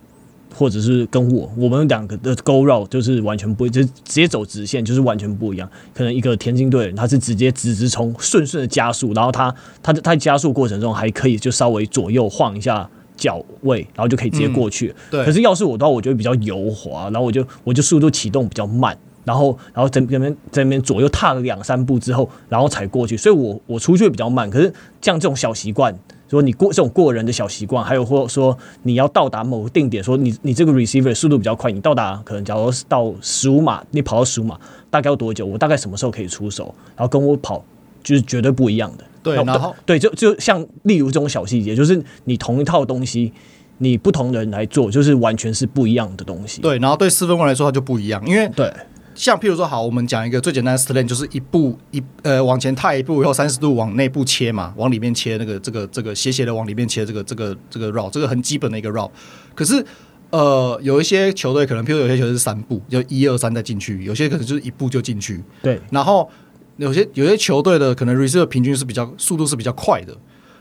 [0.55, 5.69] 或者是跟我我们两个的 Go Route 就是完全不就是直接走直线，就是完全不一样。
[5.95, 12.89] 可能一个田径队他是直接直直冲，顺顺的加速，然后他他他在加速过程中还可以就稍微左右晃一下。
[13.19, 14.89] 脚位，然后就可以直接过去。
[14.89, 15.25] 嗯、对。
[15.25, 23.17] 可是要是我的话，我觉得比较油滑，然后我就我就速度启动比较慢，然后然后在那边在那边左右踏了两三步之后，然后才过去。
[23.17, 24.51] 所以我我出去比较慢。
[24.51, 34.59] 可是像这种小习惯，说你过这种过人的小习惯，还有或者说你要到达某个定点，说你你这个 receiver 速度比较快，你到达可能假如到十五码，你跑到十五码
[34.91, 35.47] 大概要多久？
[35.47, 36.75] 我大概什么时候可以出手？
[36.97, 37.65] 然后跟我跑
[38.03, 39.05] 就是绝对不一样的。
[39.23, 43.33] 对，然后对，就就像例如这种小细节，就是你同一套东西，
[43.79, 46.61] 你不同的人来做，就是完全是不一样的东西。
[46.61, 48.73] 对，然后对四分卫来说，它就不一样，因为对，
[49.17, 59.11] 像譬如说，好，我们讲一个最简单的 slant，就是一步一呃往前踏一步，以后三十度往内部切嘛，往里面切那个这个这个斜斜的往里面切这个这个这个 route，这个很基本的一个 route。
[59.55, 59.85] 可是
[60.31, 65.43] 呃，有一些球队可能，譬如有些球队是三步，就一二三再进去，有些可能就是一步就进去。
[65.63, 66.31] 对，然后。
[66.79, 70.15] 有些有些球队的可能 receiver 平均是比较速度是比较快的，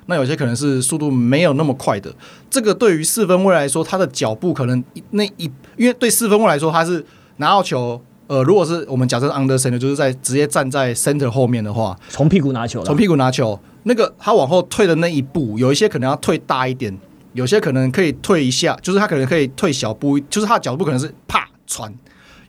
[0.06, 2.10] 那有些可能是速度没有那么快的。
[2.50, 16.98] 这个对于四分卫来说，他的脚步可能那一，因为对四分卫来说，他是拿到球，呃，如果是我们假设 under center，就是在直接站在 center 后面的话，从屁股拿球，从屁股拿球，那个他往后退的那一步，有一些可能要退大一点，
[17.34, 21.94] 有些可能可以退一下，就是他可能可以退小步，就是他的脚步可能是啪传，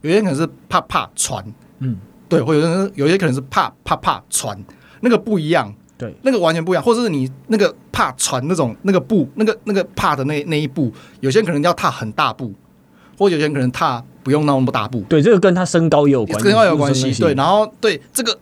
[0.03, 1.45] 有些可能是啪啪传，
[1.81, 1.97] 嗯。
[2.29, 4.59] 对，或者有些可能是怕怕怕传，
[4.99, 12.53] 那个不一样，对，那个完全不一样，或者是你那个怕传那种那个步，那个那个怕的那那一步，有些人可能要踏很大步，
[13.17, 15.01] 或者有些人可能踏不用那么大步。
[15.09, 17.15] 对，这个跟他身高也有关系，身高有关系。
[17.15, 18.37] 对，然后对这个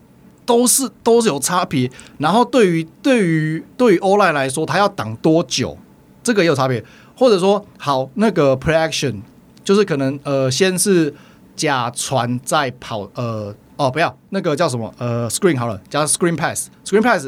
[0.47, 1.91] 都是都是有差别。
[2.17, 5.77] 然后对于对于对于 O-line 来说，他要挡多久，
[6.23, 6.83] 这个也有差别。
[7.15, 9.17] 或者说，好，那个 play action
[9.63, 11.15] 就是可能呃，先是
[11.55, 13.55] 假传再跑呃。
[13.77, 17.27] 哦，不要那个叫什么呃，screen 好了，加 screen pass，screen pass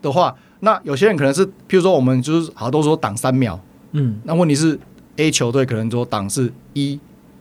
[0.00, 3.60] 的话，那有些人可能是，譬如说我们就是好都说挡三秒，
[3.92, 4.80] 嗯，那问题是
[5.16, 6.98] A 球队可能说挡是一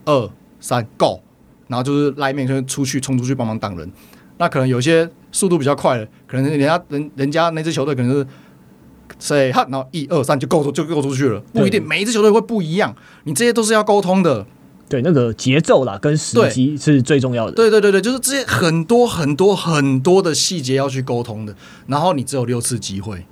[0.10, 1.20] 二三 go，
[1.68, 3.92] 然后就是拉面就出去冲出去帮忙挡人，
[4.40, 8.28] 那可能有些速度比较快的，可能人家人人家那支球队可能是
[9.20, 12.96] say 哈，然后一二三就够出就 go 出去了，不一定每一支球队会不一样，
[13.26, 14.46] 你这些都是要沟通的。
[14.90, 17.52] 对，那个节奏啦，跟时机是最重要的。
[17.52, 21.56] 对对对对，就是这些很多很多很多的细节要去沟通的。
[21.86, 23.24] 然后你只有六次机会，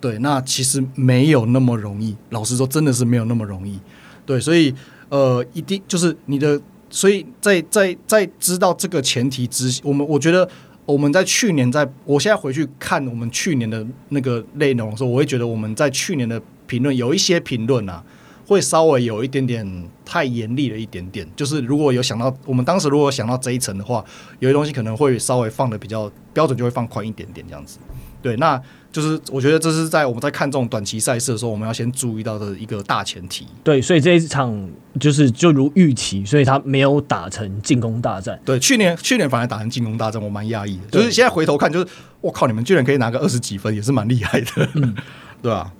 [0.00, 2.16] 对，那其实没有那么容易。
[2.30, 3.78] 老实说，真的是没有那么容易。
[4.24, 4.74] 对，所以
[5.12, 6.58] 呃，一定就是你的。
[6.94, 10.46] 所以在在在知道这个前提之，我们我觉得
[10.84, 18.04] 我们在去年在，我现在回去看我们去年的那个内容的时候，我会觉得我们在去年的评论有一些评论啊，
[18.46, 19.66] 会稍微有一点点
[20.04, 21.26] 太严厉了一点点。
[21.34, 24.04] 就是如果有想到我们当时如果想到这一层的话，
[24.40, 27.78] 有些东西可能会稍微放的比较标准，就会放宽一点点这样子。
[28.20, 28.60] 对，那
[28.92, 33.46] 就是我觉得这是在我们在看这种短期赛事的时候，我们要先注意到的一个大前提。
[33.64, 34.68] 对，所以这一场
[35.00, 38.38] 就是就如预期，所以他没有打成进攻大战。
[38.44, 40.82] 对，去年去年反而打成进攻大战，我蛮讶异的。
[40.90, 41.86] 就是现在回头看，就是
[42.20, 44.68] 我靠，你们居然可以拿个二十几分，也是蛮厉害的。
[44.74, 44.94] 嗯，
[45.40, 45.72] 对啊。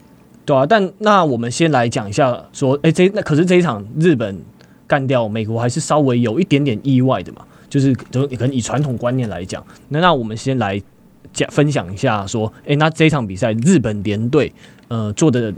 [0.44, 4.42] 对啊，但那我们先来讲一下，说，哎，这那可是这一场日本
[4.86, 7.42] 干掉美国，还是稍微有一点点意外的嘛？
[7.70, 10.82] 就是就可能以传统观念来讲，那那我们先来
[11.32, 14.52] 讲分享一下，说，哎，那这一场比赛日本联队
[14.88, 15.52] 呃做的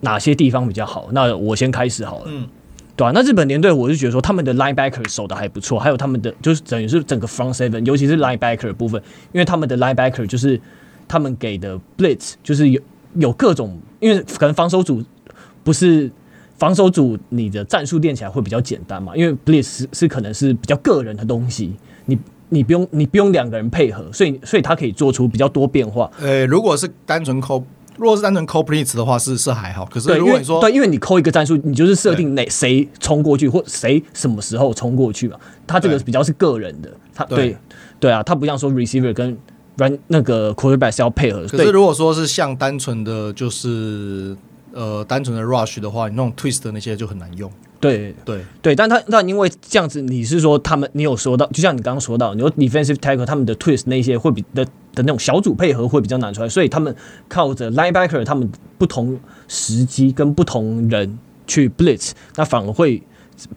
[0.00, 1.08] 哪些地方比较好？
[1.12, 2.48] 那我先开始好了，嗯，
[2.96, 10.60] 对啊，那日本联队，我是觉得说他们的 linebacker 守的还不错，还有他们的就是等于是整个 front seven，尤其是 linebacker 的部分，因为他们的 linebacker 就是
[11.06, 12.80] 他们给的 blitz 就是有。
[13.16, 15.02] 有各种，因为可能防守组
[15.64, 16.08] 不是
[16.56, 19.16] 防守组，你的战术练起来会比较简单嘛。
[19.16, 22.16] 因为 blitz 是，是可能是比较个人的东西，你
[22.50, 26.10] 你不用你不用两个人配合，所以所以它可以做出比较多变化。
[26.20, 27.64] 呃，如果是单纯 call，
[27.96, 29.84] 如果是单纯 call blitz 的话，是是还好。
[29.86, 35.36] 可是如果你说对，因为你 call 一个战术，你就是设定哪谁冲过去或谁什么时候冲过去嘛。
[35.66, 37.56] 他这个比较是个人的，他对对，
[38.00, 39.36] 对啊，他不像说 receiver 跟
[39.76, 39.98] run。
[40.08, 44.36] 那个 quarterback 是要配合，可是如果说是像单纯的就是
[44.72, 47.50] 呃单纯的 rush 的话，你那种 twist 的那些就很难用。
[47.80, 56.94] 对对对，但他那因为这样子，你是说他们你有说到，就像你刚刚说到，你说 defensive tackle 他们的 twist 那些会比的的那种小组配合会比较难出来，所以他们
[57.28, 63.02] 靠着 linebacker 他们不同时机跟不同人去 blitz，那反而会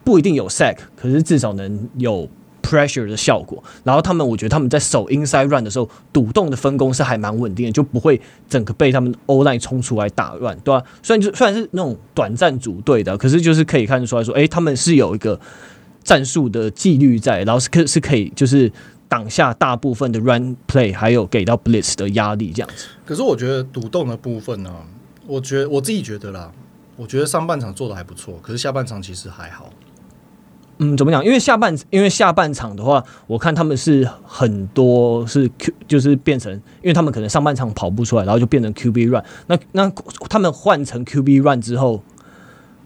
[0.04, 2.28] 不一定有 sack，可是至少能有。
[2.64, 15.40] Pressure 的效果，然后他们，我觉得他们在守 inside run 的时候，独动的分工是还蛮稳定的，就不会整个被他们 O line 冲出来打乱，对吧、虽然就虽然是那种短暂组队的，可是就是可以看得出来说，哎，他们是有一个
[16.04, 18.72] 战术的纪律在，然后是可是可以就是
[19.08, 22.88] 挡下大部分的 run play，还有给到 blitz 的压力这样子。
[23.06, 24.74] 可是我觉得独动的部分呢、
[25.28, 26.52] 我觉得我自己觉得啦，
[26.96, 29.70] 我觉得上半场做的还不错，可是下半场其实还好。
[30.80, 31.24] 嗯，怎么讲？
[31.24, 39.58] 因为下半因为下半场的话，我看他们是很多是 Q，就是变成，因为他们可能上半场跑不出来，然后就变成 QB run 那。
[39.72, 39.92] 那
[40.30, 42.04] 他们换成 QB run 之后，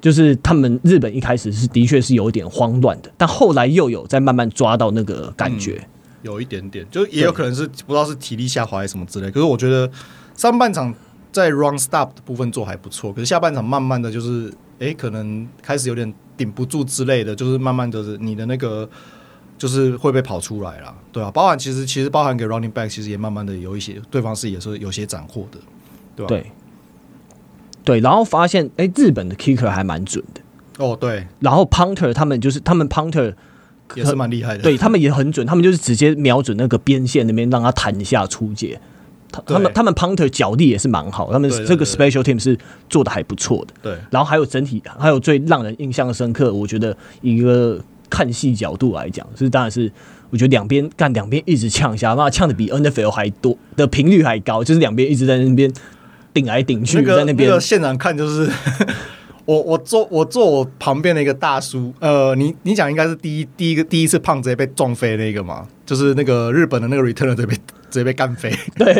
[0.01, 5.87] 就是他们日本一开始是的确是有点慌乱的，但后来又有在慢慢抓到那个感觉，
[6.23, 9.31] 有一点点，就也有可能是不知道是体力下滑还是什么之类。
[9.31, 9.89] 可是我觉得
[10.35, 10.93] 上半场
[11.31, 16.13] 在 run stop 的部分做还不错，可是下半场慢慢的就是，哎，可能开始有点。
[16.37, 18.87] 顶不住之类的，就是慢慢的，你的那个
[19.57, 25.57] 就是会被跑出来了，对啊，包含其实其实包含给 running back，其实也慢慢的有一些对方是也是有些斩获的，
[26.15, 26.27] 对吧？
[26.27, 26.51] 对，
[27.83, 30.41] 对，然后发现哎，日本的 kicker 还蛮准的
[30.85, 33.33] 哦，对，然后 punter 他们就是他们 punter
[33.95, 38.79] 也是蛮厉害的，对他们也很准，他们就是直接瞄准那个边线那边让他弹一下出界。
[39.31, 42.57] 他他们他们 punter 脚力也是蛮好，他们这个 special team 是
[42.89, 43.73] 做的还不错的。
[43.81, 49.91] 对，然后还有整体，还有最让人印象深刻，我觉得一个看戏角度来讲，是当然是
[50.29, 55.71] 我觉得两边干两边一直呛下，那呛的比 NFL 还多的频率还高，就是两边一直在那边
[56.33, 58.49] 顶来顶去，在那边、那个、现场看就是。
[59.47, 67.57] 我我坐我坐我旁边的一个大叔，呃，你你讲应该是第一第一个第一次胖直接被撞飞那个嘛，就是那个日本的那个 returner 直接被
[67.89, 68.93] 直接被干飞， 对，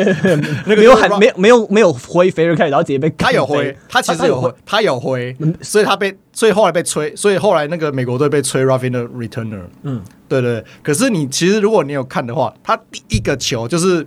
[0.66, 14.06] 那个没有还没有没有没有挥飞开，然后直接被他有挥，他其实有挥，他有挥，所以他被所以后来被吹，所以后来那个美国队被吹 Ruffin 的 returner，嗯，对对，可是你其实如果你有看的话，他第一个球就是。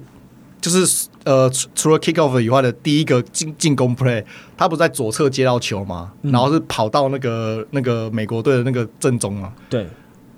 [0.62, 4.24] 就是呃，除除了 kick off 以外的第一个进进攻 play，
[4.56, 6.12] 他不是在左侧接到球吗？
[6.22, 9.52] 嗯、然后是跑到那个那个美国队的那个正中啊。
[9.68, 9.88] 对。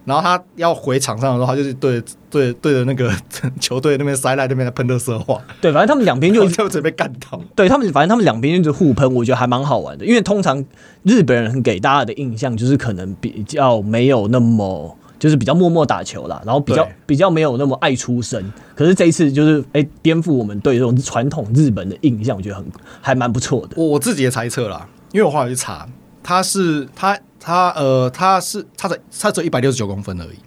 [0.06, 3.12] 然后他要回场上的时候，他就是对对对着那个
[3.60, 5.42] 球队那边塞来那边的喷垃圾话。
[5.62, 7.40] 对，反正他们两边就 就准备干到。
[7.56, 10.06] 对他们，反正他们两边一直互喷，我觉得还蛮好玩的。
[10.06, 10.64] 因为通常
[11.04, 14.98] 日本人给大家的印象就是可能比较没有那么。
[15.20, 18.44] 就是比较默默打球啦，然后比较比较没有那么爱出声。
[18.76, 22.66] 可是这一次就是哎，颠覆我们对这种传统日本的印象，我觉得很
[23.00, 23.70] 还蛮不错的。
[23.78, 25.88] 我我自己的猜测啦，因为我后来去查，
[26.22, 30.38] 他是他他呃他是他才他只有一百六十九公分而已。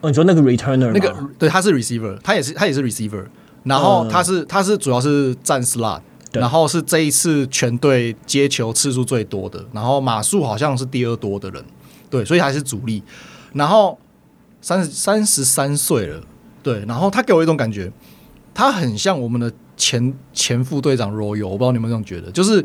[0.00, 3.24] 哦，你说那个 returner 那个对，他是 receiver，他也是他也是 receiver，
[3.64, 6.00] 然后他是他是主要是站 slot，
[6.32, 11.64] 然后是这一次全队接球次数最多的，然后码数好像是第二多的人，
[12.08, 13.02] 对，所以还是主力，
[13.52, 13.98] 然后。
[14.62, 16.20] 三十三十三岁了，
[16.60, 17.92] 对，然后他给我一种感觉，
[18.52, 22.64] 他很像我们的前前副队长 Royal，我不知道你们有没有这种觉得，就是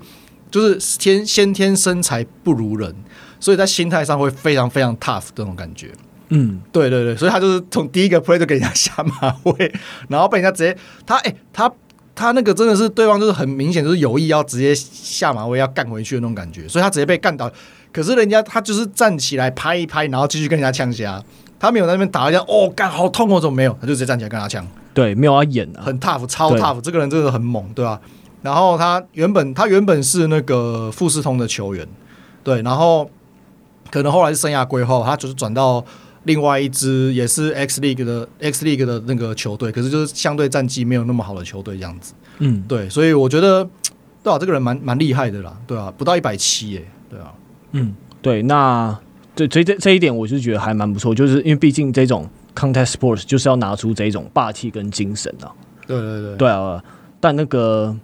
[0.50, 2.96] 就是天先天身材不如人，
[3.42, 5.92] 所以在心态上会非常非常 tough 这种感觉。
[6.30, 9.74] 嗯，对对对，所以他就是从第一个 play 就给人家下马威，
[10.08, 10.74] 然后被人家直接
[11.06, 11.70] 他哎、欸、他
[12.16, 17.52] 他那个真的是对方就是很明显就是有意要直接下马威要干回去的那种感觉，所以他直接被干倒。
[17.92, 21.22] 可是人家他就是站起来拍一拍，然后继续跟人家呛虾，
[21.60, 23.78] 他没有在那边打一下哦干好痛哦，怎么没有？
[23.82, 24.66] 他就直接站起来跟他呛。
[24.94, 28.02] 对，没有要演的，很 tough，超 tough，这个人真的很猛，对吧、啊？
[28.42, 31.86] 然后他原本他原本是那个富士通的球员，
[32.44, 33.10] 对，然后
[33.92, 35.86] 可能后来是生涯规划，他就是转到。
[36.26, 42.14] 另外一支也是 X League 的 X League 的那个球队，可是就是相对战绩没有那么好的球队这样子。
[42.38, 43.68] 嗯，对，所以我觉得，
[44.22, 47.34] 对啊，这个人蛮蛮厉害的啦，对啊，不到一百七耶，对啊，
[47.72, 48.96] 嗯，对，那
[49.34, 55.50] 对，所以这这一点我就觉得还蛮不错，就是因为毕竟这种 contest Sports 就是要拿出这种霸气跟精神啊。
[55.88, 56.84] 对对对，对啊，
[57.20, 57.98] 但那个，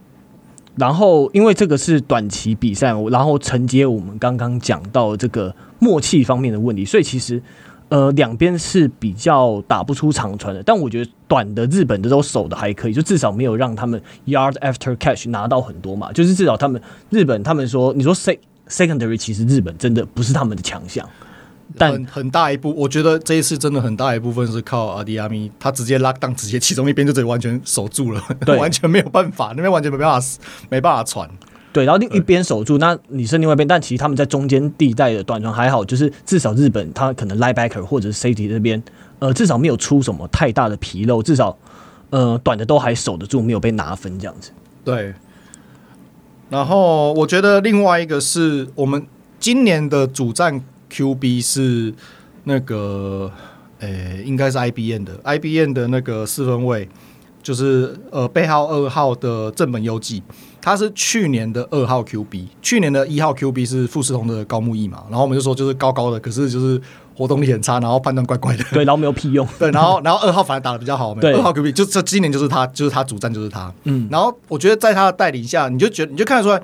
[0.78, 7.42] 然后因为这个是短期比赛，然后承接我们刚刚讲到这个默契方面的问题，所以其实。
[7.90, 21.08] 呃，两边是比较打不出长传的，但我觉得短的日本的都守的还可以，就至少没有让他们 yard after catch 拿到很多嘛，就是至少他们日本他们说，你说 sec secondary 其实日本真的不是他们的强项，
[21.76, 30.28] 但很很大一部，我觉得这一次真的很大一部分是靠阿迪亚米，他直接 lock down，直接其中一边就直接完全守住了，对， 完全没有办法，那边完全没办法
[30.70, 31.30] 没办法传。
[31.74, 38.82] 对，然后另一边守住，那你是另外一边，但其实他们在中间地带的短传还好，就是至少日本他可能 linebacker 或者是 safety 这边，
[39.20, 41.56] 呃，至少没有出什么太大的纰漏，至少
[42.10, 44.52] 呃短的都还守得住，没有被拿分这样子。
[44.84, 45.14] 对。
[46.50, 49.06] 然后我觉得另外一个是我们
[49.38, 51.94] 今年的主战 QB 是
[52.44, 53.32] 那个，
[53.80, 55.18] 诶，应该是 IBM 的。
[55.24, 56.88] IBM 的那个四分卫，
[57.44, 60.24] 就是呃背号二号的正本优纪。
[60.60, 66.82] 他是去年的二号 QB，去年的一号 QB 是富士通的高木义嘛，然后我们就说就是高高的，可是就是
[67.16, 76.62] 活动力很差，然后判断怪怪的，对，然后没有屁用，对，然后然后二号反而打的比较好， 对，二号 QB 就这今年就是他，就是他主战就是他，嗯，然后我觉得在他的带领下，你就觉得你就看得出来，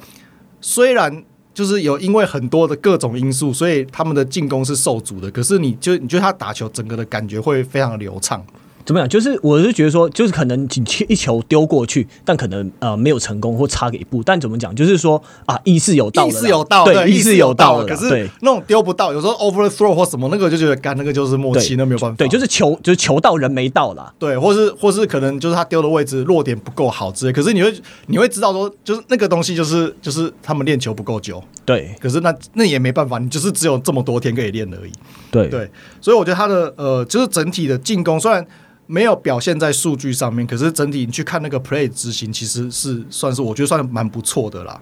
[0.59, 8.43] 虽然就是有因为很多的各种因素，所以他们的进攻是受阻的，可是你就你觉得他打球整个的感觉会非常流畅。
[8.85, 9.07] 怎么样？
[9.07, 14.21] 就是我是觉得说，就是可能你一球丢过去，但可能呃没有成功或差个一步。
[14.23, 14.75] 但怎么讲？
[14.75, 17.85] 就是说啊，意识有到，意识有到，对，意识有到了。
[17.85, 22.17] 可是那种丢不到，有时候 overthrow 或什么，那个就觉得干，那个就是默契，那没有办法。
[22.17, 24.13] 对，就是球，就是球到人没到啦。
[24.19, 27.31] 对，或是或是可能就是他丢的位置落点不够好之类。
[27.31, 27.73] 可是你会
[28.07, 31.41] 你会知道说，就是那个东西就是就是他们练球不够久。
[31.63, 34.91] 对，可是那那也没办法，你就是只有这么多天可以练而已。
[35.31, 35.69] 对对，
[36.01, 38.45] 所以我觉得他的呃，就是整体的进攻虽然。
[38.85, 44.79] 没有表现在数据上面，可是整体你去看那个 play 执行，其实是算是我觉得算蛮不错的啦。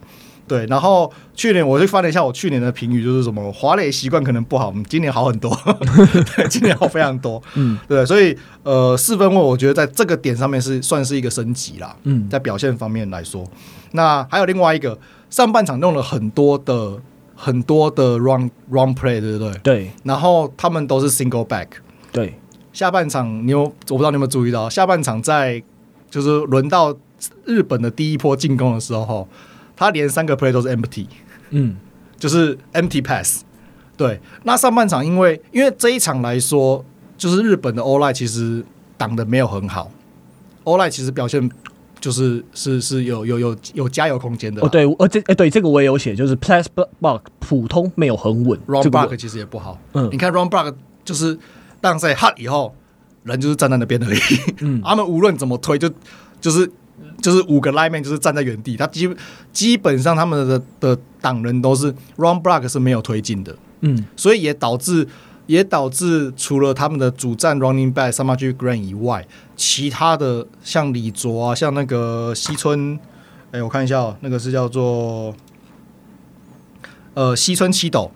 [0.47, 5.55] 对，然后去年我就翻了一下我去年的评语，就是什么华磊习惯可能不好，今年好很多，
[6.35, 7.41] 对，今年好非常多。
[7.53, 11.95] 嗯，对，所以呃四分位我觉得在这个点上面是算是一个升级啦。
[12.03, 13.47] 嗯，在表现方面来说，
[13.91, 14.97] 那还有另外一个
[15.29, 16.97] 上半场用了很多的
[17.33, 19.53] 很多的 run run play，对不对？
[19.63, 21.67] 对，然后他们都是 single back，
[22.11, 22.37] 对。
[22.73, 25.61] 下半场你有，我不知道你有没有注意到，下半场在
[26.09, 26.95] 就是轮到
[27.45, 29.27] 日本的第一波进攻的时候，
[29.75, 31.05] 他连三个 play 都是 empty，
[31.49, 31.75] 嗯，
[32.17, 33.43] 就是 empty pass。
[33.97, 36.83] 对，那上半场因为因为这一场来说，
[37.17, 38.63] 就是日本的 O-line 其实
[38.97, 39.91] 挡的没有很好
[40.63, 41.51] ，O-line 其实表现
[41.99, 44.65] 就是是是有有有有加油空间的。
[44.65, 46.65] 哦，对，呃，这哎对这个我也有写，就是 plus
[47.01, 49.77] block 普通没有很稳，run block 其实也不好。
[49.93, 51.37] 嗯，你看 run block 就是。
[51.81, 52.73] 当在 hot 以后，
[53.23, 54.19] 人就是站在那边而已。
[54.59, 55.91] 嗯， 他们无论怎么推，就
[56.39, 56.71] 就是
[57.21, 58.77] 就是五个 lineman 就是站在原地。
[58.77, 59.09] 他基
[59.51, 63.55] 基本上他们的的党人都是 run block 是没有推进的。
[63.81, 65.07] 嗯，所以也导致
[65.47, 72.95] 也导致除了他们的主战 running back Samaje Perine 以外，其他的像李卓啊，像那个西村，
[73.51, 75.35] 哎、欸，我看一下、喔，那个是叫做
[77.15, 78.11] 呃西村七斗。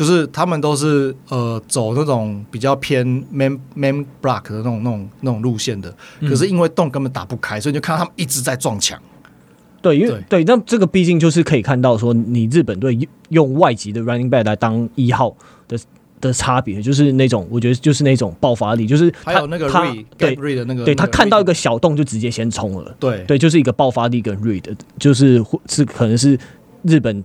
[0.00, 8.98] 就是他们都是呃走那种比较偏 man man block 的那种那种那种路线的，可是因为洞根本打不开，所以就看到他们一直在撞墙。
[9.82, 12.98] 对，因为对，那这个毕竟就是可以看到说，你日本队
[13.28, 15.36] 用外籍的 running back 来当一号
[15.68, 15.78] 的
[16.18, 22.96] 的差别，就是那种我觉得就是那种爆发力，就是还有那个 read 对 read 的那个，对他看到一个小洞就直接先冲了。
[22.98, 24.64] 对对，就是一个爆发力跟 read，
[24.98, 26.38] 就是是可能是
[26.84, 27.22] 日本。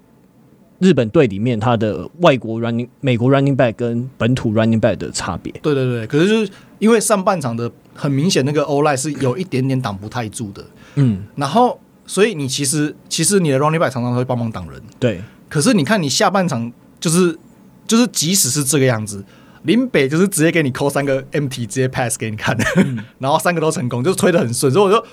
[0.85, 5.51] 日本队里面，他的外国 running、美国 running back 跟本土 running back 的差别。
[5.63, 10.63] 对对对，可是就是因为上半场的很明显，那个 O-line 是有一点点挡不太住的。
[10.95, 15.21] 嗯，然后所以你其实其实你的 running back 常常会帮忙挡人，对。
[15.49, 17.37] 可是你看你下半场就是
[17.87, 19.23] 就是即使是这个样子，
[19.63, 24.71] 林北就是直接给你扣三个 MT，直接 pass 给你看，嗯、 然后三个都成功，就是推的很顺。
[24.71, 25.05] 所以我就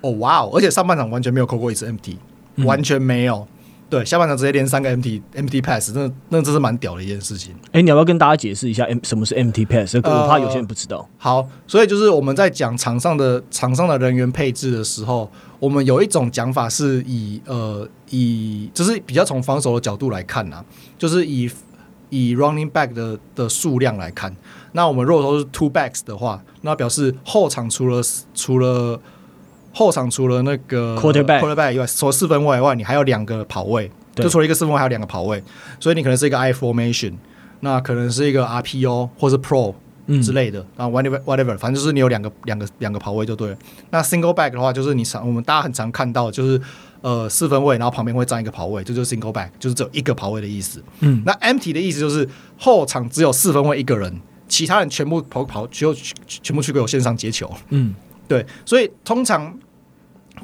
[0.00, 2.16] 哦哇哦，而且上半场完全没有扣过一次 MT，、
[2.56, 3.46] 嗯、完全没有。
[3.90, 7.54] 对，下半场直接连三个 MT MT pass，那那真是蛮屌的一件事情。
[7.68, 9.96] 哎、欸，你要不要跟大家解释一下 M 什么是 MT pass？
[9.96, 11.06] 我怕有些人不知道、呃。
[11.16, 20.64] 好，所以就是我们在讲场上的场上的人员配置的时候，我们有一种讲法是以呃以就是比较从防守的角度来看呐、啊，
[20.98, 21.50] 就是以
[22.10, 24.36] 以 running back 的的数量来看。
[24.72, 28.02] 那我们如果说是 two backs 的话，那表示后场除了
[28.34, 29.00] 除了
[29.72, 35.42] 后场除了那个 quarterback quarterback 以外，除了四分位以外，你还有两个跑位，就除了一个四分位，还有两个跑位，
[35.78, 37.14] 所以你可能是一个 I formation，
[37.60, 39.74] 那可能是一个 RPO 或是 Pro
[40.22, 43.56] 之类的啊、嗯、，whatever whatever，反正就是你有两个两个两个跑位就对了。
[43.90, 46.60] 那 single back 的话，就是你常我们大家很常看到，就是
[47.02, 50.82] 呃四分位，然后旁边会站一个跑位，这就，是 single back，就是只有一个跑位的意思。
[51.00, 55.94] 嗯，那 empty 的意思就是后场只有四分位一个人，其他人全部跑跑就
[56.26, 57.52] 全部去给我线上接球。
[57.68, 57.94] 嗯。
[58.28, 59.58] 对，所以通常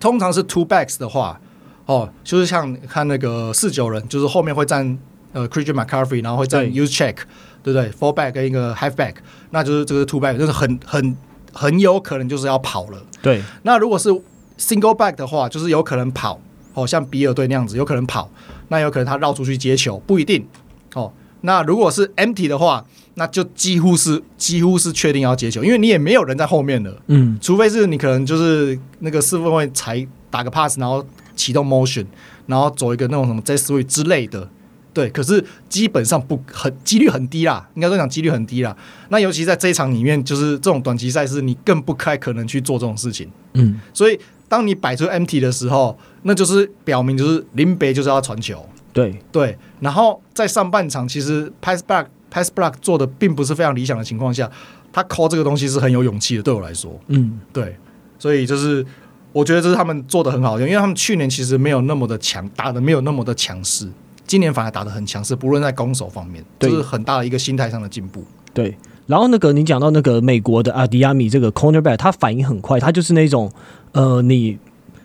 [0.00, 1.38] 通常是 two backs 的话，
[1.86, 4.98] 哦，就是像看那个四九人，就是后面会站
[5.32, 7.14] 呃 Christian McCaffrey，然后会站 use check，
[7.62, 9.14] 对不对？four back 跟一个 half back，
[9.50, 11.16] 那就是这个 two back，就是很很
[11.52, 13.02] 很有可能就是要跑了。
[13.20, 14.08] 对，那如果是
[14.58, 16.40] single back 的话，就是有可能跑，
[16.72, 18.30] 哦，像比尔队那样子，有可能跑，
[18.68, 20.46] 那有可能他绕出去接球，不一定。
[20.94, 21.12] 哦，
[21.42, 22.84] 那如果是 empty 的话。
[23.14, 27.00] 那就几乎是几乎是确定要接球，因为你也没有人在后面了。
[27.06, 31.04] 嗯，除非是你可能就是那个四分卫才打个 pass，然后
[31.36, 32.04] 启动 motion，
[32.46, 34.48] 然后走一个那种什么 jet sweep 之类的。
[34.92, 38.76] 对，可是基本上不很几率很低啦，应该说讲几率很低啦。
[39.10, 43.30] 那尤其在这一场里面，就是这种短期赛事，你更不太可能去做这种事情。
[43.52, 48.64] 嗯，所以当你摆出 empty 的时候，那就是表明就是林北就是要传球。
[48.92, 52.06] 对对，然后在上半场其实 pass back。
[52.34, 54.50] Pass block 做的并不是非常理想的情况下，
[54.92, 56.42] 他 call 这个东西是很有勇气的。
[56.42, 57.76] 对我来说，嗯，对，
[58.18, 58.84] 所以就是
[59.30, 63.88] 我觉得这是他们做的很好的，因为他们去年其实没有那么的强，打的没有那么的强势，
[64.26, 68.24] 今年反而打的很强势，不论在攻守方面，这、就是很大的一个心态上的进步。
[68.52, 68.76] 对，
[69.06, 73.48] 然后那个你讲到那个美国的阿迪亚米这个 cornerback，他反应很快，他就是那种
[73.92, 74.58] 呃你。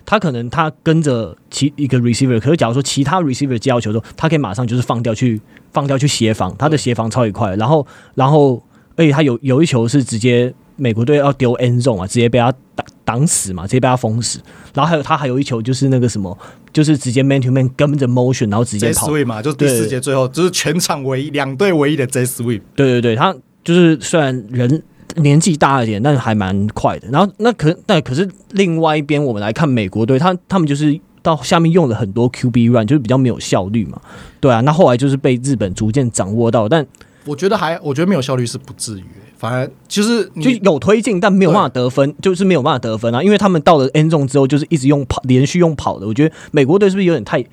[0.06, 5.40] 他可能他跟着其一个 receiver，可是假如说其他 receiver 接到球之后，他可以马上就是放掉去
[5.74, 7.56] 放掉去协防，他的协防超级快。
[7.56, 8.62] 然后然后
[8.96, 14.40] 而且他有有一球是直接美国队要丢 end zone 啊，直接被他挡挡死嘛，直接被他封死。
[14.74, 16.38] 然后还有他还有一球就是那个什么，
[16.72, 22.62] 就是直接 man to man 跟着 motion，然后直接跑 sweep 嘛，就是第四节最后就是全场唯一两队唯一的 jet sweep。
[22.76, 24.84] 对对对，他就是虽然人。
[25.16, 27.08] 年纪大一点，但是还蛮快的。
[27.10, 34.00] 然后那可但可是另外一边，我们来看美国队，他他们就是到下面用了很多 QB run，就是比较没有效率嘛。
[34.40, 36.68] 对啊，那后来就是被日本逐渐掌握到。
[36.68, 36.86] 但
[37.26, 39.04] 我觉得还，我觉得没有效率是不至于，
[39.38, 43.22] 反而其实就有推进，但没有办法得分，就是没有办法得分啊。
[43.22, 46.08] 因为他们到了 end zone 之后，就是一直用跑，连续用跑的。
[46.08, 47.46] 我觉得美国队是不是有点太？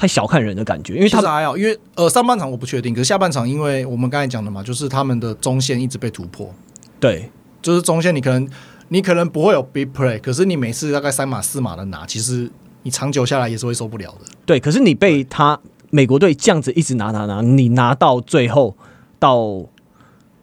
[0.00, 6.54] 太小看人的感觉，因为他还好，因为呃上半场我不确定，可是下半场，因为我们刚才讲的嘛，就是他们的中线一直被突破。
[7.00, 7.28] 对，
[7.60, 8.48] 就是中线，你可能
[8.90, 12.48] 你可能不会有 big play，可是你每次大概三码四码的拿，其实
[12.88, 14.20] 你长久下来也是会受不了的。
[14.46, 15.60] 对，可是你被他
[15.90, 18.74] 美国队这样子一直拿拿拿，你拿到最后
[19.18, 19.66] 到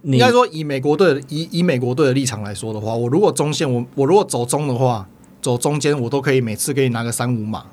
[0.03, 5.09] 你应该说以美国队以以美国队的立场来说的话，我如果中线我我如果走中的话，
[5.41, 7.65] 走中间我都可以每次给你拿个三五码，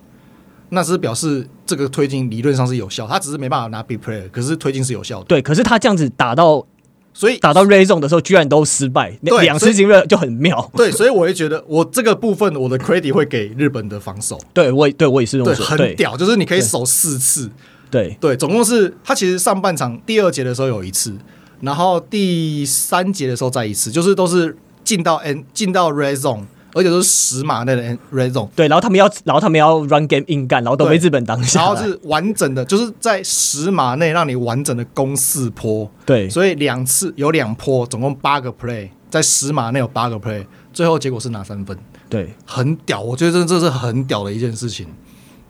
[0.71, 5.27] 那是表示这个推进理论上是有效，他只是没办法拿 big play，可是推进是有效的。
[5.27, 6.67] 对，可是他这样子打到。
[7.15, 10.69] 所以打到 red zone 的时候，居然都失败，两次经历就很妙。
[10.77, 14.39] 对，所以我也觉得，我这个部分我的 credit 会给日本的防守。
[14.55, 17.51] 对，我对我也是这么说，很屌，就是你可以守四次。
[17.91, 21.15] 对对，总共是他其实上半场第二节的时候有一次，
[21.61, 26.45] 然后第三节的时候再一次，就是都是进到 n 进到 red zone。
[26.75, 31.61] 而且都是十码内的 red zone，对，然后他们要，然后他们要 run game 硬干，然后都被日本挡下。
[31.61, 41.77] 然后是完整的，就是在十码内让你完整的攻四波，对，所以两次有两波，总共八个 play，在十码内有八个 play，最后结果是拿三分，
[42.09, 44.87] 对，很屌，我觉得这这是很屌的一件事情，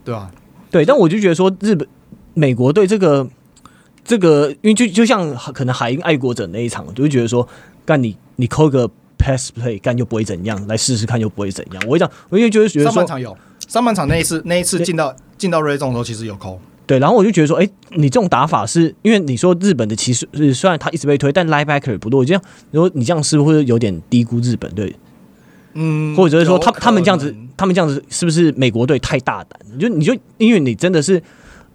[0.03, 0.29] 对吧？
[0.69, 1.87] 对，但我就觉得说日本、
[2.33, 3.25] 美国对这个
[4.03, 7.47] 这个，因为就就像可能海鹰爱国者那一场，就会觉得说，
[7.85, 8.89] 干你你扣个。
[9.23, 11.81] Pass play 干又不会怎样，来试试看又不会怎样。
[11.87, 13.37] 我会讲，我因为就是觉得上半场有，
[13.69, 16.59] 上半场那一次那一次进到进到 red zone 的时候，其实有空。
[16.85, 24.69] 对，然后我就觉得说，哎、欸，你这种打法是因为你说日本的其实虽然他一直被推，但 linebacker 不多，这样如果你这样是不是会有点低估日本？
[24.75, 24.93] 队，
[25.75, 29.79] 嗯，或者是说他他们这样子，他们这样子是不是美国队太大胆？
[29.79, 31.23] 就你就因为你真的是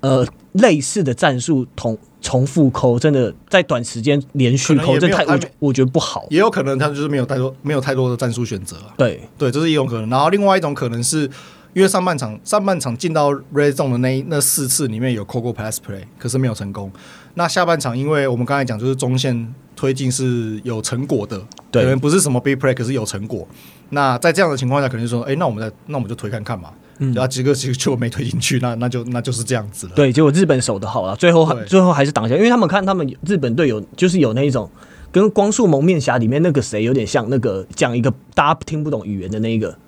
[0.00, 6.26] 呃类似的战术同重复扣，真的在短时间连续扣，这太我我觉得不好。
[6.30, 8.76] 也有可能他就是没有太多没有太多的战术选择。
[8.96, 10.08] 对对，这是一种可能。
[10.10, 11.30] 然后另外一种可能是
[11.74, 16.90] 因为上半场上半场进到 red zone 的那那四次里面有扣过 pass play，可是没有成功。
[17.34, 21.40] 那下半场因为我们刚才讲就是中线推进是有成果的，
[21.70, 23.46] 对，可能不是什么 big play，可是有成果。
[23.90, 26.70] 那在这样的情况下，可能就说，哎、欸，那我们再，那我们就推看看嘛。
[26.98, 29.92] 嗯，然后几个几个就没推进去，那那就那就是这样子了。
[29.94, 34.68] 对，结果日本守的好了，最后最后还是挡下，因为他们看他们日本队有就是有那一种
[35.12, 39.78] 跟光速蒙面侠里面那个谁有点像，那个讲一个大家听不懂语言的那一个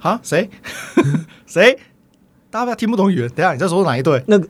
[0.00, 0.50] 啊，谁
[1.46, 1.78] 谁？
[2.50, 3.28] 大家听不懂语言？
[3.30, 4.22] 等下你在说哪一队？
[4.26, 4.48] 那个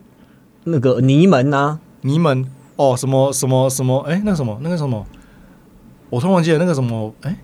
[0.63, 3.99] 那个尼门呐、啊，尼门哦，什么什么什么？
[4.01, 5.05] 哎、欸，那个什么那个什么？
[6.09, 7.13] 我突然忘记了那个什么？
[7.21, 7.37] 哎、欸。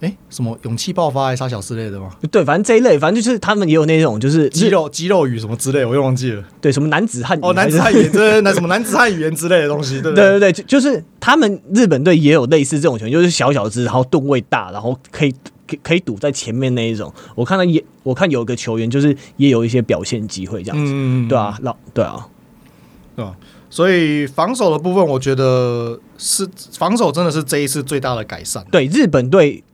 [0.00, 2.10] 哎，什么勇气爆发还是杀小之类的吗？
[2.30, 6.44] 对，反正这一类，反正就是他们也有那种，就是肌肉肌肉语什么之类，我又忘记了。
[6.60, 15.32] 对，什么男子汉哦，男子汉语言，对，那什么男子汉语言之类的东西，对对对，就就是他们日本队也有类似这种球员，就是小小只，然后吨位大，然后可以
[15.66, 17.12] 可可以堵在前面那一种。
[17.34, 22.28] 我看到也，我看有一个球员就是也有一些表现机会这样子，嗯，对啊，老对啊，
[23.16, 23.34] 对啊。
[23.68, 28.64] 所以防守的部分，我觉得是防守真的是这一次最大的改善。
[28.70, 29.64] 对日本队。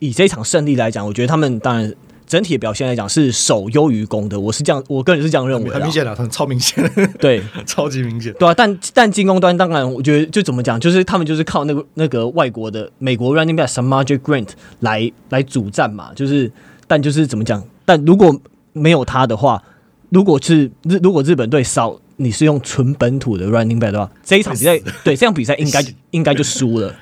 [0.00, 1.94] 以这场胜利来讲，我觉得他们当然
[2.26, 4.38] 整体的表现来讲是守优于攻的。
[4.38, 5.70] 我是这样，我个人是这样认为。
[5.70, 6.90] 很明显的，很超明显。
[7.18, 8.32] 对， 超级明显。
[8.38, 14.48] 对啊，但但进攻端当然，我觉得就怎么讲，就是他们就是靠那个那个外国的美国 running back Samaje Grant
[14.80, 16.10] 来来主战嘛。
[16.14, 16.50] 就是，
[16.86, 17.62] 但就是怎么讲？
[17.84, 18.38] 但如果
[18.72, 19.62] 没有他的话，
[20.10, 26.94] 如果是日如果日本队少你是用纯本土的 running back 的话，这一场比赛 对这场比赛应该 应该就输了。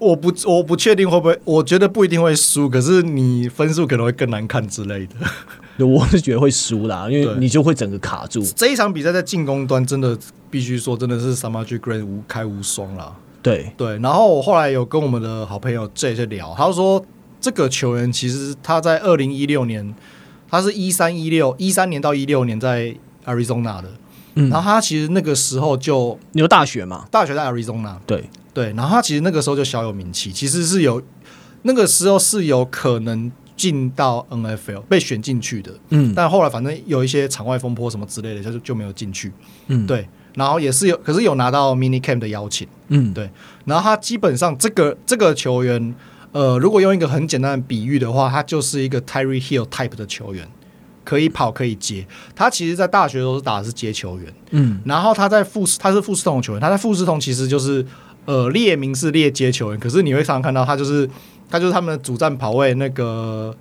[0.00, 5.14] 我不我不确定会不会，我觉得不一定会输，可是你分数可能会更难看之类的。
[5.86, 8.42] 我是觉得会输啦，因为你就会整个卡住。
[8.56, 10.18] 这一场比赛在进攻端真的
[10.50, 13.14] 必须说，真的是 Samaje Grant 无开无双啦。
[13.42, 17.02] 对对，然后我后来有跟我们的好朋友 J 去聊，他说
[17.40, 19.94] 这个球员其实他在二零一六年，
[20.50, 22.94] 他是一三一六一三年到一六年在
[23.24, 23.90] Arizona 的，
[24.34, 28.24] 嗯，然后他其实那个时候就你说大学嘛，大学在 Arizona，对。
[28.60, 31.02] 对，然后他其实那个时候就小有名气，其实是有
[31.62, 39.32] 那个时候是有可能进到 NFL 被选进去的，嗯，但后来反正有一些场外风波什么之类的，就就没有进去，
[39.68, 43.30] 嗯，对，然后也是有，可是有拿到 mini camp 的邀请，嗯，对，
[43.64, 45.94] 然后他基本上这个这个球员，
[46.32, 50.48] 呃，如果用一个很简单的比喻的话，他就是一个 Tyreek Hill type 的球员，
[51.04, 57.84] 可以跑可以接，他其实在大学都是打的是接球员，嗯，然后他在富士他是富士通的球员，他在富士通其实就是。
[58.30, 61.08] 呃，列名是列接球员，可是你会常常看到他就是
[61.48, 63.52] 他就是他们的主战跑位那个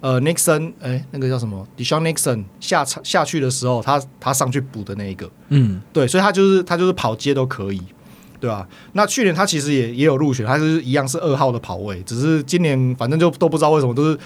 [0.00, 7.82] 呃，Nixon，哎，那个叫什么？DeSean Nixon 下场下去的时候，他他上去补的那一个，嗯，对，所以他就是他就是跑接都可以，
[8.40, 8.66] 对吧？
[8.94, 14.18] 那去年他其实也也有入选，他是一样是二号的跑位，只是今年反正就都不知道为什么都是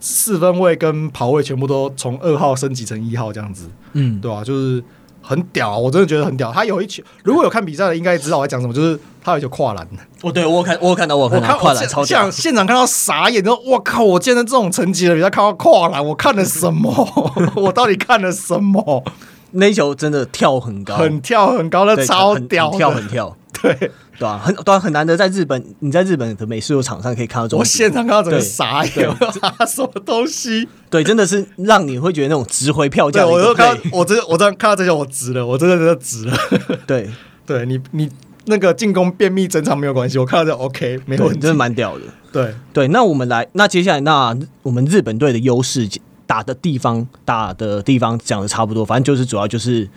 [0.00, 4.42] 四分位跟跑位全部都从二号升级成一号这样子，嗯，对吧？
[4.42, 4.82] 就是。
[5.20, 6.52] 很屌，我真的觉得很屌。
[6.52, 8.72] 他有一球，如果有看比赛的，应该知道我在讲什么。
[8.72, 9.86] 就是他有一球跨栏。
[10.22, 12.30] 哦，对，我有看，我有看到，我看到跨栏超屌。
[12.30, 14.02] 现场看到傻眼，说：“我靠！
[14.02, 16.90] 我见到这种层级的比赛，看到跨栏，我看了什么？
[17.56, 19.04] 我到底看了什么？
[19.52, 23.36] 那一球真的跳很高，很跳很高，那超屌，跳很跳。
[23.60, 23.90] ”对
[24.20, 27.60] 对啊，很对啊，很难得在日本，你在日本的美式球场上可以看到这种。
[27.60, 29.08] 我现场看到整个傻眼，
[29.66, 30.68] 什么东西？
[30.90, 33.26] 对，真的是让你会觉得那种值回票价。
[33.26, 36.36] 我都看，我真我真看到这些，我值了，我真的真的值了。
[36.86, 37.08] 对，
[37.46, 38.10] 对你你
[38.44, 42.04] 那个进攻便秘整场没有关系，我看到这 OK 没问题，真的蛮屌的。
[42.30, 45.88] 对对，那我们来，那接下来那我们日本队的优势
[46.26, 49.88] 打的地方打的地方讲的差不多，反正就是主要就是。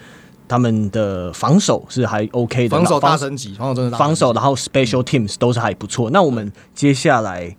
[0.47, 6.09] 他们的防守是还 OK 的，防守大升级，防守真的大防守，然后 Special Teams 都是还不错。
[6.11, 7.55] 那我们接下来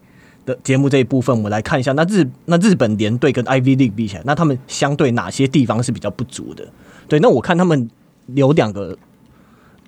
[0.47, 6.69] 的节目这一部分，我们来看一下，那日那日本联队跟 Ivy League 比起来，那他们相对哪些地方是比较不足的？
[7.09, 7.91] 对，那我看他们
[8.35, 8.97] 有两个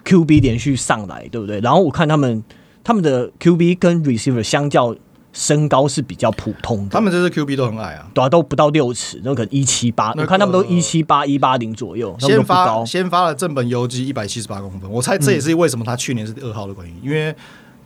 [0.04, 1.60] QB 连续上来，对不对？
[1.60, 2.42] 然后我看他们
[2.82, 4.94] 他们的 QB 跟 Receiver 相较。
[5.38, 12.16] 身高是比较普通的，他们这支 QB 都很矮啊，对啊，都不到六尺，那可能一七八，我看他们都一七八一八零左右。
[12.18, 17.36] 先发先发了正本游击一百七十八公分，我猜这也是为什么他去年是二号的原因，嗯、因为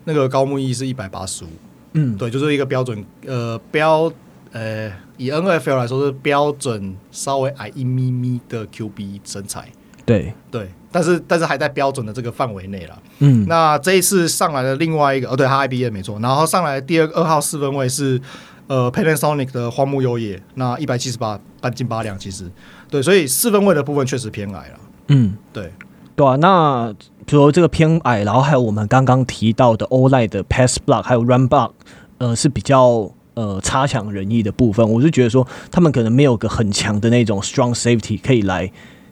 [0.04, 1.48] 那个高木一是一百八十五，
[1.94, 4.12] 嗯，对，就是一个标准呃标
[4.52, 9.68] 呃以 NFL 来说是标准稍微矮一咪咪的 QB 身材。
[10.10, 12.98] 对对，但是但是还在标准的这个范围内了。
[13.20, 18.20] 嗯，那这一次上来的另外一个，哦，对，他 IBM 没错，然后上来第二二号四分位是
[18.66, 22.50] 呃 Panasonic 的荒木优也，那一百七十八半斤八两，其实
[22.88, 24.80] 对，所以四分位的部分确实偏矮了。
[25.08, 25.72] 嗯，对。
[26.16, 26.92] 对啊，那
[27.26, 31.70] 除了这个偏矮，然后还有我们刚刚提到的 O-line 的 pass block，还有 run block，
[32.18, 34.86] 呃，是比较呃差强人意的部分。
[34.86, 38.70] 我是觉得说，他们可能没有个很强的那种 strong safety 可以来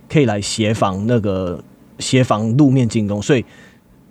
[0.08, 1.62] 可以来协防那个
[1.98, 3.44] 协防路面进攻，所以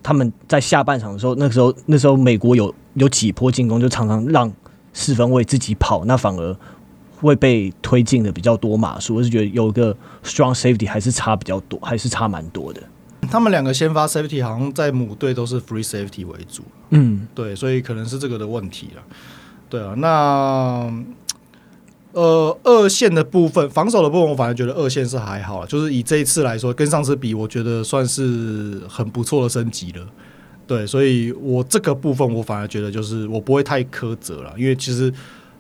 [0.04, 4.52] 他们在下半场的时候，那时候那时候美国有有几波进攻，就常常让
[4.94, 6.56] 四分卫自己跑，那反而
[7.20, 9.16] 会被推进的比较多码数。
[9.16, 12.82] 我是觉得有个 strong safety 还是差比较多，还是差蛮多的。
[13.30, 19.02] 他们两个先发 safety 好像在母队都是 free safety 为主，嗯，对，所以可能是这个的问题了。
[19.70, 20.90] 对啊，那
[22.18, 30.04] 呃二线的部分，防守的部分，我反而觉得二线是还好了，就是以这一次来说，跟上次比，我觉得算是很不错的升级了。
[30.66, 35.14] 对，所以我这个部分我反而觉得就是我不会太苛责了，因为其实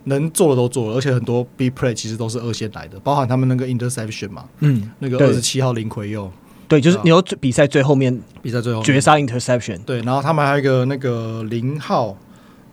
[0.06, 6.32] 能做的都做了，而且很多 big play 其实都是二线来的，包含他们那个 interception 嘛，嗯，那个二十七号林奎佑。
[6.68, 9.78] 对，就是你要比赛最后面，比赛最后绝杀 interception。
[9.86, 12.18] 对，然后他们还有一个那个零号，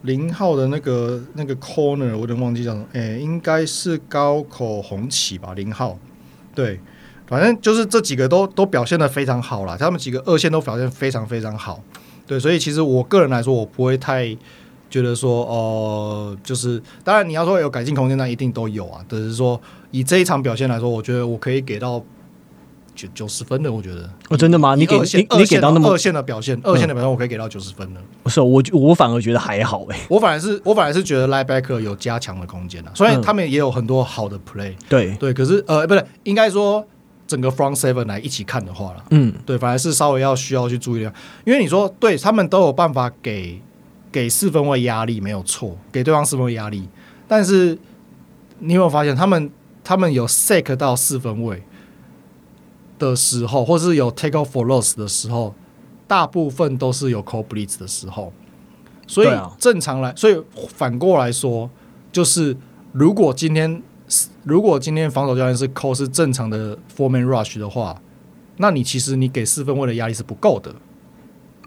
[0.04, 5.98] 零号的那个那个 corner，我有点忘记叫什么，哎，应该是高口红旗吧，零号。
[6.54, 6.78] 对，
[7.26, 11.82] 反正就是这几个都都表现得非常好啦，他们几个二线都表现非常非常好。
[12.26, 14.34] 对，所以其实我个人来说，我不会太
[14.88, 19.04] 觉得说，哦、就是当然你要说有改进空间，那一定都有啊。
[19.08, 22.02] 只是说以这一场表现来说，我觉得我可以给到。
[22.94, 24.74] 九九十分的，我觉得哦，真的吗？
[24.74, 28.00] 你给你你给到那么二线的表现，二线的表现我可以给到九十分的。
[28.22, 29.98] 不是我，我反而觉得还好哎。
[30.08, 32.92] 我反而是，我反而是觉得 linebacker 有加强的空间啊。
[32.94, 36.86] 虽然他们也有很多好的 play，对对，可是呃，不对，应该说
[37.26, 41.12] 整个 front seven 来一起看的话了，嗯，对，反而是稍微要需要去注意的，
[41.44, 43.60] 因为你说对他们都有办法给
[44.12, 46.88] 给四分位压力，没有错，给对方四分位压力，
[47.26, 47.76] 但是
[48.60, 49.50] 你有没有发现他们
[49.82, 51.62] 他们有 sack 到四分卫？
[52.98, 55.54] 的时候，或是有 take off for loss 的时候，
[56.06, 58.32] 大部分都是有 cold blitz 的时候，
[59.06, 59.28] 所以
[59.58, 61.68] 正常来，所以反过来说，
[62.12, 62.56] 就是
[62.92, 63.82] 如果今天
[64.42, 68.00] 如果今天防守教练是 call 是正常的 four man rush 的话，
[68.58, 70.74] 那你其实你给四分位的压力是不够的。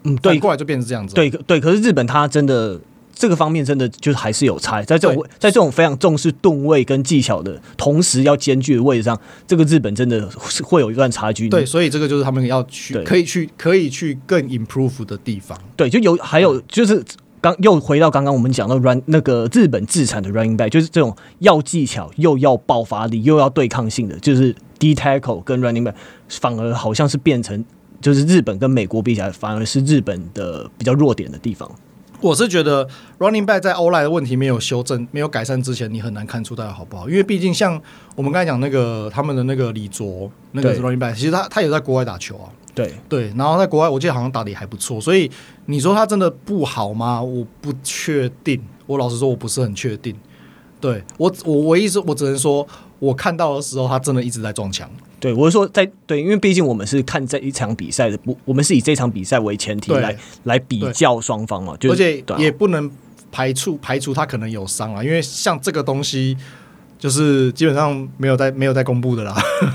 [0.04, 1.14] 嗯，对，反过来就变成这样子。
[1.14, 2.80] 对对，可是日本他真的。
[3.18, 11.48] 这个方面真的就是还是有差，在这种在这种非常重视吨位跟技巧的同时要兼具的位置上，这个日本真的是会有一段差距。
[11.48, 15.58] 对，所以这个就是他们要去可以去可以去更 improve 的地方。
[15.74, 17.04] 对，就有还有就是
[17.40, 25.94] 刚又回到刚刚我们讲到 run 那个日本自产的 running back，就是这种要技巧又要爆发力又要对抗性的，就是 D tackle 跟 running back
[26.28, 27.64] 反而好像是变成
[28.00, 31.68] 就是日本跟美国比起来，反而是日本的比较弱点的地方。
[32.20, 32.86] 我是觉得
[33.18, 37.08] running back 在 O-line 的问题没有修正、没有改善之前，你很难看出大家好不好。
[37.08, 37.80] 因为毕竟像
[38.16, 42.50] 我们刚才讲那个他们的那个李卓，那个 running back，其实他他也在国外打球啊。
[42.74, 45.00] 对对，然后在国外，我记得好像打的也还不错。
[45.00, 45.30] 所以
[45.66, 47.22] 你说他真的不好吗？
[47.22, 48.60] 我不确定。
[48.86, 50.16] 我老实说，我不是很确定。
[50.80, 52.66] 对我，我唯一是我只能说，
[52.98, 54.88] 我看到的时候，他真的一直在撞墙。
[55.20, 62.90] 对，我是说在对，因为毕竟我们是看这一场比赛的，不，我们是以这场比赛为前提来来比较双方嘛，就而且也不能
[63.32, 66.36] 排除排除他可能有伤啊，因为像这个东西
[66.98, 69.34] 就是基本上没有在没有在公布的啦。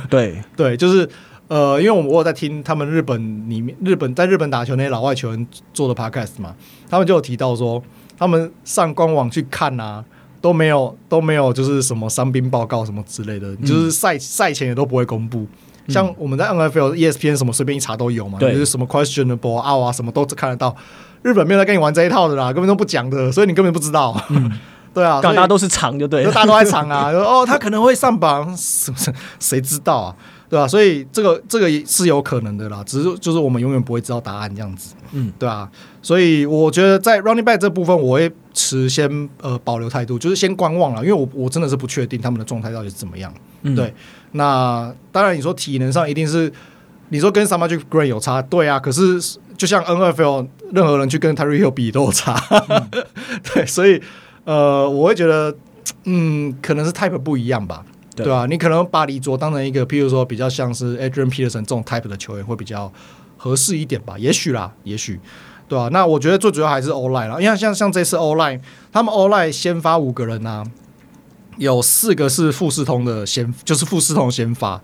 [0.09, 1.07] 对 对，就是
[1.47, 6.55] 呃，因为我我有在听他们日本里面日本在日本打球那些老外球员做的 podcast 嘛，
[6.89, 7.83] 他们就有提到说，
[8.17, 10.03] 他们上官网去看啊。
[10.43, 15.47] 都没有都没有，就是什么伤兵报告什么之类的，嗯、就是赛赛前也都不会公布。
[15.85, 20.75] 嗯、像我们在 NFL、ESPN 什么随便一查都有嘛，就是什么 questionable out 啊，什么都看得到。
[21.21, 24.21] 日本没有在跟你玩这一套的啦，根本都不讲的，所以你根本不知道。
[24.31, 24.51] 嗯、
[24.93, 27.09] 对啊，大家都是藏就对了，大家都在藏啊。
[27.15, 29.13] 哦，他可能会上榜，是不是？
[29.39, 30.15] 谁知道啊？
[30.49, 30.67] 对吧、啊？
[30.67, 34.93] 所以这个这个也是有可能的啦，只是就是我们永远不会知道答案这样子。
[35.13, 35.69] 嗯，对啊。
[36.01, 38.29] 所以我觉得在 running back 这部分，我会
[38.64, 43.34] 持先呃保留态度，就是先观望了，因为我我真的是不确定他们的状态到底是怎么样。
[43.64, 43.93] 嗯、对，
[44.32, 46.51] 那当然你说体能上一定是
[47.09, 48.80] 你说跟 Samaje Perine 有差，对啊。
[48.80, 49.20] 可是
[49.57, 52.89] 就像 NFL 任何人去跟 Tyreek Hill 比都有差，嗯、
[53.53, 54.01] 对，所以
[54.45, 55.53] 呃我会觉得
[56.05, 57.84] 嗯可能是 type 不一样吧，
[58.16, 58.45] 对吧、啊？
[58.45, 62.91] 你可能把李卓当成一个，譬如说比较像是 Adrian Peterson 这种 type 的球员会比较
[63.38, 65.20] 合适一点吧，也许啦，也许。
[65.68, 68.59] 对啊，那我觉得最主要还是 O-line 了，因为像像这次 O-line，
[68.91, 70.66] 他们 O-line 先发五个人呐、啊，
[71.57, 74.82] 有四个是富士通的先，就是富士通先发，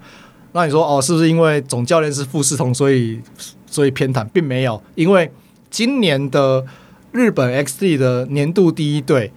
[0.53, 3.19] 那你说哦，是不是因为总教练是富士通，所以
[3.65, 5.31] 所以偏袒，并没有，因为
[5.69, 6.65] 今年的
[7.11, 9.31] 日本 XD 的年度第一队。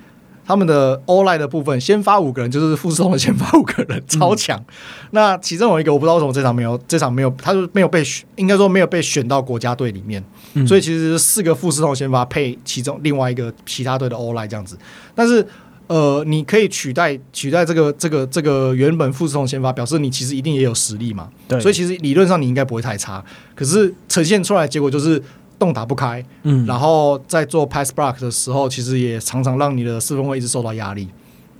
[0.44, 4.58] 他们的 all-line 的部分，先发五个人就是富士通的先发五个人，超强。
[4.58, 4.74] 嗯、
[5.12, 10.22] 那其中有一个我不知道为什么这场没有，这场没有，他就没有被选，应该说没有被选到国家队里面。
[10.54, 14.76] 嗯、所以其实四个富士通先发配其中另外一个其他队的 all-line 这样子。
[15.14, 15.46] 但是
[15.86, 21.28] 呃，你可以取代取代这个这个这个原本富士通先发，表示你其实一定也有实力嘛。
[21.46, 23.24] 对，所以其实理论上你应该不会太差。
[23.54, 25.22] 可是呈现出来的结果就是。
[25.62, 31.08] 洞打不开，嗯，然后在做 pass block 的时候，其实也常常让你的四分卫一直受到压力，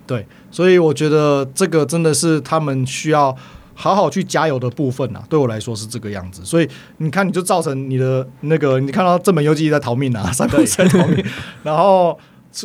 [0.09, 3.33] 对，所以我觉得这个真的是他们需要
[3.75, 5.23] 好好去加油的部分啊。
[5.29, 11.25] 对我来说是这个样子，所以你看，你就造成你的那个，你看到正本游击在逃命啊， 三分在逃命，
[11.63, 12.19] 然后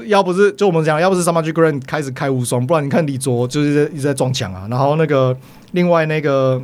[0.07, 5.37] 要不是就我们讲，要不是 Samaje Green 开始开无双，不然你看李卓就是一直在撞墙啊，然后那个
[5.73, 6.59] 另外那个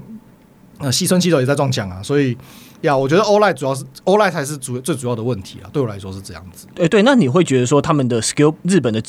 [0.80, 2.36] 呃西村七斗也在撞墙啊，所以。
[2.84, 6.68] 呀，yeah, 我觉得 all-line 主要是 all-line 才是主最主要的问题啊，对我来说是这样子。
[6.76, 9.02] 对对，那你会觉得说他们的 skill 日本的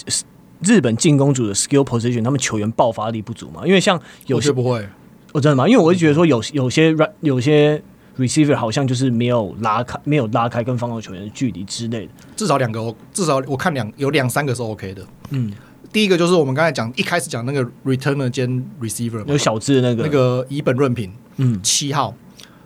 [0.60, 3.62] 日本进攻组的 skill position，他们球员爆发力不足吗？
[3.66, 4.88] 因为像有些不会，
[5.32, 5.68] 我、哦、真的吗？
[5.68, 7.82] 因为我会觉得说有有些有些
[8.16, 12.12] receiver 好像就是没有拉开没有拉开跟防守球员的距离之类的。
[12.36, 15.04] 至少两个，至少我看两有两三个是 OK 的。
[15.30, 15.52] 嗯，
[15.92, 18.48] 第一个就是我们刚才讲一开始讲那个 returner 兼
[18.80, 22.14] receiver，有小智的那个那个以本润平，嗯，七号。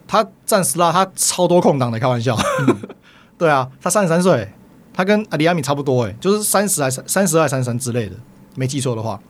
[0.09, 2.35] 他战时啦，他超多空档的，开玩笑。
[2.67, 2.77] 嗯、
[3.37, 4.51] 对啊，他三十三岁，
[4.95, 8.17] 他跟阿里亚米差不多，哎，就是三十还是三十二、三十三之类的，
[8.57, 9.21] 没记错的话。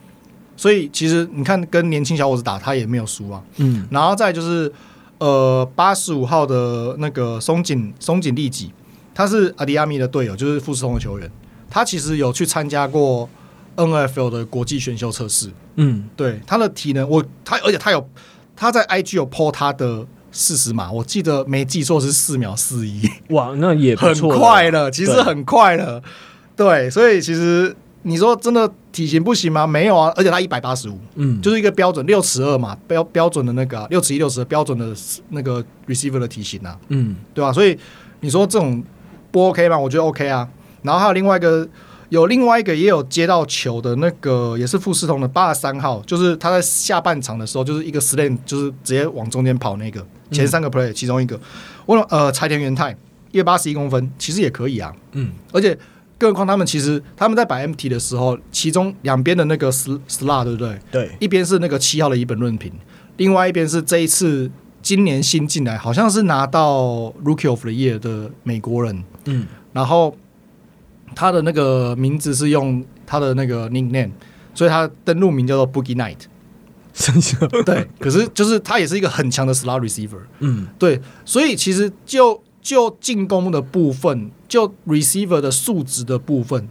[0.57, 3.43] 所以其实你看，跟年轻小伙子打，他也没有输啊。
[3.57, 4.73] 嗯，然后再就是
[5.19, 8.73] 呃，八十五号的那个松井松井利己，
[9.13, 11.29] 他是阿迪亚米的队友，就是富士通的球员。
[11.69, 13.29] 他其实有去参加过
[13.77, 15.51] NFL 的国际选秀测试。
[15.75, 18.09] 嗯，对，他的体能，我他而且他有
[18.55, 20.07] 他在 IG 有 po 他的。
[20.31, 23.09] 四十码，我记得没记错是四秒四一。
[23.31, 26.03] 哇，那也不，很快了，其实很快了。
[26.57, 29.67] 对，所以其实你说真的体型不行吗？
[29.67, 34.95] 没有啊，而且他一百八十五，嗯，就是一个标准六尺二嘛，标标准的那个六尺一六尺标准的
[35.31, 37.53] 那个 receiver 的体型啊，嗯，对吧？
[37.53, 37.79] 所以
[38.21, 38.83] 你说这种
[39.31, 39.79] 不 OK 吗？
[39.79, 40.49] 我觉得 OK 啊。
[40.83, 41.69] 然后还有另外一个。
[42.11, 51.39] 有另外一个也有接到球的那个，也是富士通的八十三号，就是他在下半场的时候，就是一个 slant，就是直接往中间跑那个前三个 play，其中一个，
[51.87, 52.97] 问呃柴田元太
[53.33, 55.77] 一百八十一公分，其实也可以啊，嗯，而且
[56.17, 60.79] 更何况他们其实他们在摆 empty 的时候，其中两边的那个 slot 对不对？
[60.91, 62.73] 对，一边是那个七号的一本论平，
[63.17, 64.51] 另外一边是这一次
[64.83, 70.17] 今年新进来，好像是拿到 Rookie of the Year 的美国人，嗯，然后。
[71.15, 74.11] 他的那个名字是用他的那个 nickname，
[74.55, 76.19] 所以他登录名叫做 Boogie Night。
[77.65, 80.21] 对，可是就是他也是一个很强的 slot receiver。
[80.41, 86.69] 嗯，对，所以其实就就进攻的部分，就 receiver 的数值的部分，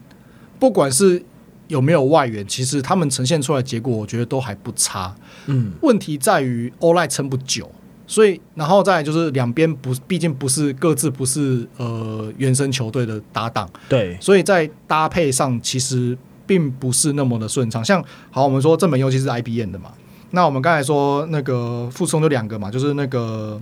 [0.59, 1.23] 不管是
[1.67, 5.15] 有没有外援，其实他们呈现出来的结果，我觉得都还不差。
[5.47, 7.71] 嗯，问题在于 all-line 撑不久。
[8.09, 17.84] 所以，然后再来就是两边不，毕竟不是各自不是呃原生球队的搭档，对，所以在搭配上其实并不是那么的顺畅。
[17.84, 18.01] 像
[18.32, 19.91] 好，我们说正本优其是 IBM 的嘛，
[20.32, 23.61] 那我们刚才说那个富士通就两个嘛，就是那个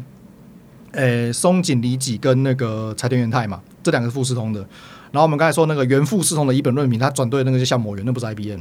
[0.91, 4.59] 呃松井里己跟那个柴田元太嘛，这两个是富士通的。
[5.11, 8.59] 然后我们刚才说那个原富士通的一本论平，他转队那个就像某元，那不是 IBM。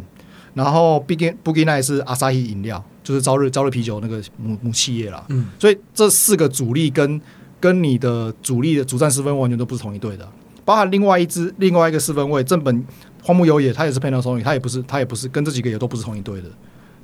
[0.52, 5.24] 然后 Boogie Boogie Nights 是 Asahi 饮料，就是朝日朝日啤酒那个母母企业啦。
[5.30, 7.20] 嗯，所以这四个主力跟
[7.58, 10.28] 跟你的主力的主战四分完全都不是同一队的，
[10.64, 12.84] 包含另外一支另外一个四分位正本
[13.22, 16.48] 荒木优也，他也是 Panasonic，他也不是他也不是跟这几个也都不是同一队的。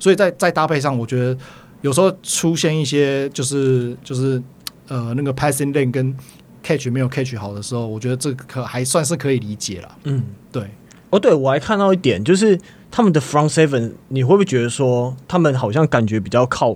[0.01, 1.37] 所以在在搭配上，我觉得
[1.81, 4.41] 有时候出现一些就是就是
[4.87, 6.13] 呃那个 passing lane 跟
[6.61, 9.97] catch 没有 catch 好的时候，我觉得这个可还算是可以理解了。
[10.03, 10.63] 嗯，对。
[11.11, 12.59] 哦，对，我还看到一点就是。
[12.93, 16.75] 他们的 front seven，你会不会觉得说他们好像感觉比较靠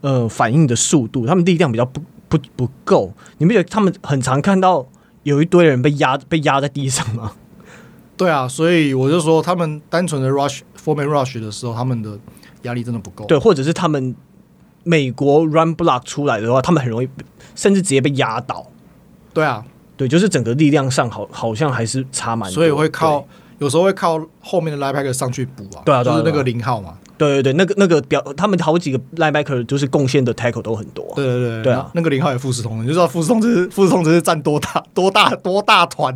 [0.00, 3.12] 呃反应的速度，他们力量比较不不不够？
[3.38, 4.84] 你不觉得他们很常看到
[5.22, 7.36] 有一堆人被压被压在地上吗？
[8.16, 12.18] 对啊，所以我就说他们单纯的 rush four man rush 的时候，他们的
[12.64, 13.24] 压力真的不够。
[13.24, 14.14] 对，或者是他们
[14.82, 17.08] 美国 run block 出来的话，他们很容易
[17.54, 18.66] 甚至直接被压倒。
[19.32, 19.64] 对啊，
[19.96, 23.26] 对，就是整个力量上好好像还是差蛮多，所以会靠。
[23.60, 36.12] 有时候会靠后面的 linebacker 上去补啊，对啊，就是那个零号嘛，对对对，那个那个表，他们好几个 linebacker 就是贡献的 tackle 都很多，对对对对啊，那个零号也富士通，你就知道富士通这是富士通这是占多大多大多大团，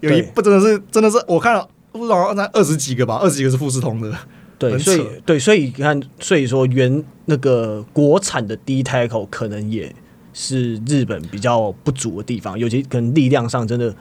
[0.00, 4.10] 有一不真的是真的是我看了富士通那二十几个吧，二十几个是富士通的，
[4.60, 9.92] 对，所以对，所以你看，所以说原那个国产的 D tackle 可能也
[10.32, 13.92] 是日本比较不足的地方，尤其可能力量上真的。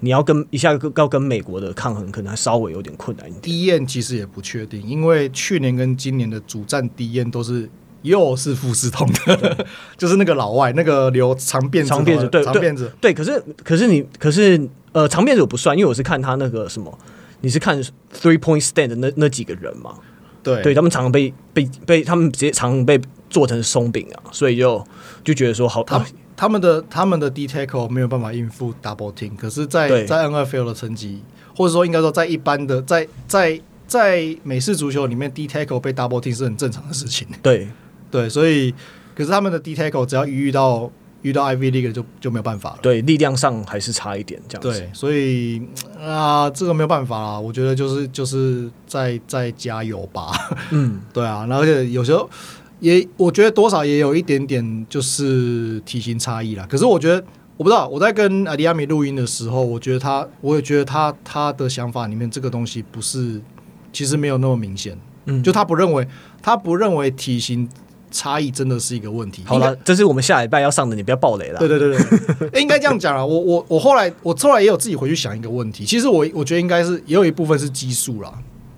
[0.00, 3.84] 你要跟一下要跟美国的抗衡，可能还稍微有点困难一点。
[3.84, 7.68] 其实也不确定，因为去年跟今年的主战 D N 都是
[8.02, 9.66] 又是富士通的，
[9.98, 13.12] 就是那个老外，那个留长辫子，长辫子，对，长辫子，对。
[13.12, 16.96] 可是可是你可是呃，长辫子我不算，因为我是看他那个什么，
[17.40, 17.82] 你是看
[18.12, 19.94] Three Point Stand 的那那几个人嘛？
[20.42, 24.84] 对，对他们常常被被被他们直接常常被做成松饼啊，所以就
[25.24, 26.04] 就觉得说好他。
[26.36, 31.20] 他们的他们的 D tackle 没有办法应付 double team，可是在，在在 NFL 的成绩，
[31.56, 37.26] 或者说应该说在一般的在在在美式足球里面，D tackle 被 double team 是很正常的事情。
[37.42, 37.66] 对
[38.08, 38.72] 对，所以
[39.16, 40.88] 可是他们的 D tackle 只要一遇到
[41.22, 42.78] 遇到 Ivy League 就就没有办法了。
[42.82, 44.80] 对，力量上还是差一点这样子。
[44.80, 45.62] 对，所以
[46.00, 47.38] 啊，这个没有办法啦。
[47.38, 50.32] 我觉得就是就是再再加油吧。
[50.70, 52.28] 嗯， 对啊，然后而且有时候。
[52.80, 56.64] 也我觉得多少也有一点点就是体型差异啦。
[56.70, 57.16] 可是我觉得
[57.56, 63.42] 我不知道，我在跟阿迪亚米录音的时候，我觉得他，我也觉得他他的想法里面这个东西不是，
[63.92, 64.96] 其实没有那么明显。
[65.24, 66.06] 嗯，就他不认为
[66.40, 67.68] 他不认为体型
[68.10, 69.42] 差异真的是一个问题。
[69.44, 71.58] 好了，这是我们下礼拜要上的，你不要暴雷了。
[71.58, 73.24] 对对对对，欸、 应该这样讲啊。
[73.24, 75.84] 我我我后来我后来也有自己回去想一个问题。
[75.84, 78.32] 其实我我觉得应该是也有一部分是基数啦。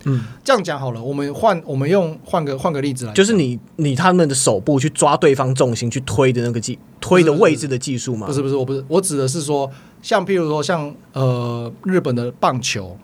[0.05, 8.27] 嗯，这样讲好了，我们换我们用换个换个例子来，就是你你他们的手部去抓对方重心去推的那个技推的位置的技术吗？
[8.27, 9.71] 不是不是，我不是，我指的是说，
[10.01, 12.97] 像譬如说像呃日本的棒球，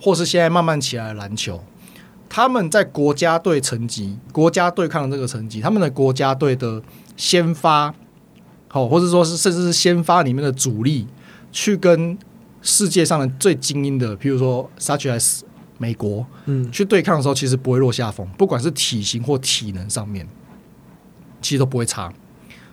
[0.00, 1.62] 或是现在慢慢起来的篮球，
[2.28, 6.82] 他们在国家队成绩、国家对抗的这个成绩，他们的国家队的
[7.16, 7.94] 先发，
[8.68, 11.06] 好，或者说是甚至是先发里面的主力，
[11.52, 12.18] 去跟
[12.62, 15.40] 世界上的最精英的，譬如说 such as
[15.78, 20.26] 美国，嗯，去对抗的时候，其实不会落下风，不管是体型或体能上面，
[21.40, 22.12] 其实都不会差。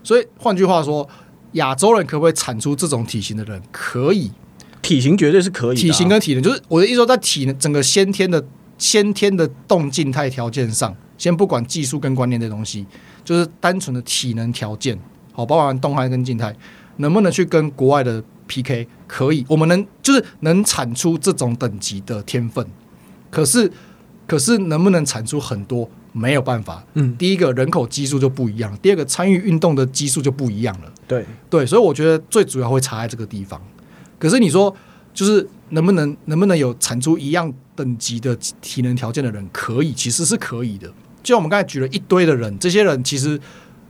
[0.03, 1.07] 所以换句话说，
[1.53, 3.61] 亚洲人可不可以产出这种体型的人？
[3.71, 4.31] 可以，
[4.81, 5.77] 体型绝对是可以。
[5.77, 8.43] 体型跟体能，就是我的意思说，在体能整个先天的
[8.84, 12.86] 先天的动静态条件上，先不管技术跟观念这东西，
[13.23, 14.99] 就是单纯的体能条件，
[15.31, 16.53] 好，包含动态跟静态，
[16.97, 18.86] 能不能去跟国外的 PK？
[19.07, 22.67] 可以，我们能就是能产出这种等级的天分。
[23.31, 23.71] 可是，
[24.27, 25.89] 可是能不能产出很多？
[26.11, 26.84] 没有办法。
[26.95, 30.91] 嗯，第一个人口基数就不一样，第二个参与运动的基数就不一样了。
[31.07, 33.61] 对对，所以我觉得最主要会差在这个地方。
[34.19, 34.75] 可是你说，
[35.14, 39.47] 就是能不能能不能有产出一样等级的体能条件的人？
[39.51, 40.88] 可以，其实是可以的。
[41.22, 43.39] 就像我们刚才举了一堆的人，这些人其实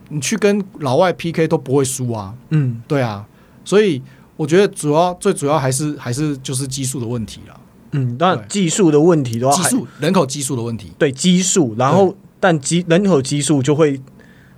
[0.10, 2.36] 你去跟老外 PK 都不会输啊。
[2.50, 3.26] 嗯，对啊。
[3.66, 4.02] 所以
[4.36, 7.60] 我觉得主要最主要还是还是就是基数的问题了。
[7.94, 9.70] 嗯，那技术的问题的话，
[10.00, 14.02] 人口基数的问题，对基数，然后但基人口基数就会，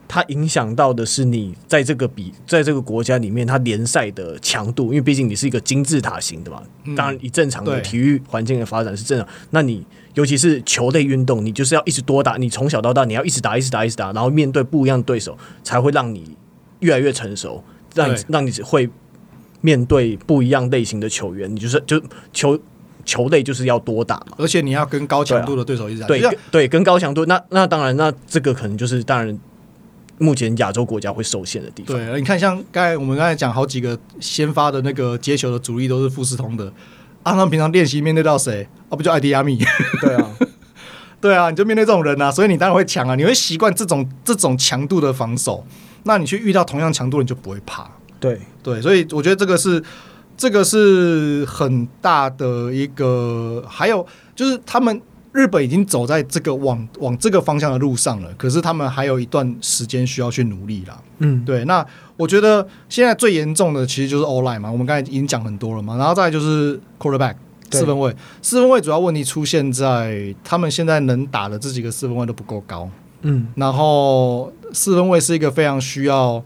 [0.07, 6.61] 它影响到的是你在这个比在这个国家里面，它联赛的强度，因为毕竟你是一个金字塔型的嘛。
[6.95, 9.27] 当然，以正常的体育环境的发展是正常。
[9.51, 16.35] 那你尤其是球类运动，你就是要一直多打，你从小到大你要一直打，一直打，一直打，然后面对不一样的对手，才会让你
[16.79, 18.89] 越来越成熟，让你让你会
[19.61, 22.01] 面对不一样类型的球员，你就是就
[22.31, 22.59] 球。
[23.07, 26.07] 球类就是要多打嘛，而且你要跟高强度的对手一直打。
[26.07, 29.39] 对、啊、对，对，跟高强度，那那当然，那这个可能就是当然，
[30.17, 31.95] 目前亚洲国家会受限的地方。
[31.95, 36.65] 对，你看，像刚才我们刚才讲好几个先发的那个接球的主力都是富士通的，
[37.23, 38.67] 啊，他们平常练习面对到谁？
[38.89, 39.57] 啊，不就艾迪亚米？
[40.01, 40.31] 对啊，
[41.21, 45.65] 对啊，你就面对这种人啊，所以你当然会强啊，你会习惯这种这种强度的防守，
[46.03, 47.89] 那你去遇到同样强度，你就不会怕。
[48.19, 49.83] 对对，所以我觉得这个是。
[50.37, 54.05] 这个是很大的一个，还有
[54.35, 55.01] 就是他们
[55.35, 60.97] 日本已经走在这个往往这个方向的路上了，可是他们还有一段时间需要去努力啦。
[61.17, 61.65] 嗯，对。
[61.65, 67.35] 那我觉得现在最严重的其实就是 O-line 嘛，我们刚才已经讲很多了嘛，然后再就是 quarterback
[67.69, 72.89] 四分位，四分位主要问题出现在他们现在能打的这几个四分位都不够高。
[73.23, 76.41] 嗯，然后四分位是一个非常需要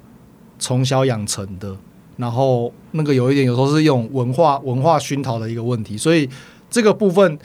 [0.58, 1.76] 从小养成的。
[2.18, 6.30] 然后那个有一点，有时候是用文化文化熏陶的一个问题，所以
[6.70, 7.40] 这个部分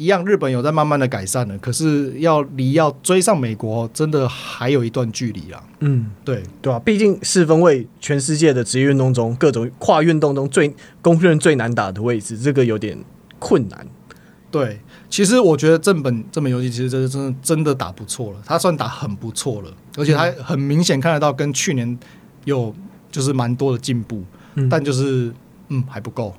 [0.00, 5.62] 一样，日本有在慢慢的改善了，可是要离要追上美国，真的还有一段距离啊。
[5.80, 12.96] 嗯，对对啊，毕竟四分卫全世界的职业运动中，各种跨运动中最公认最难打的位置，这个有点
[13.38, 13.86] 困难。
[14.50, 21.98] 对，其实我觉得正本这本游戏其实真的真的真的打不错了，他算打很不错了，而且他很明显看得到跟去年
[22.44, 22.74] 有。
[23.12, 24.22] 就是蛮多的进步，
[24.54, 25.34] 嗯，但就是
[25.66, 26.32] 嗯还不够，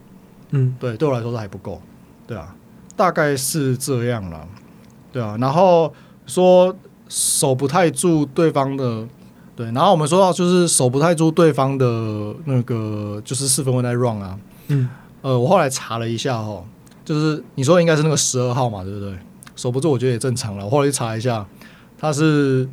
[0.51, 1.81] 嗯，对，对我来说是还不够，
[2.25, 2.55] 对啊，
[2.95, 4.47] 大概是这样了。
[5.11, 5.93] 对啊，然后
[6.25, 6.73] 说
[7.09, 9.05] 守不太住对方的，
[9.55, 11.85] 对，然后我们说到就是守不太住对方的
[12.45, 14.37] 那个就是四分卫在 run 啊，
[14.67, 14.87] 嗯，
[15.21, 16.63] 呃，我后来查了一下哦，
[17.03, 19.13] 就是你说的应该是那个十二号嘛，对不对？
[19.57, 21.45] 守不住我觉得也正常了，我后来去查一下，
[21.99, 22.67] 他是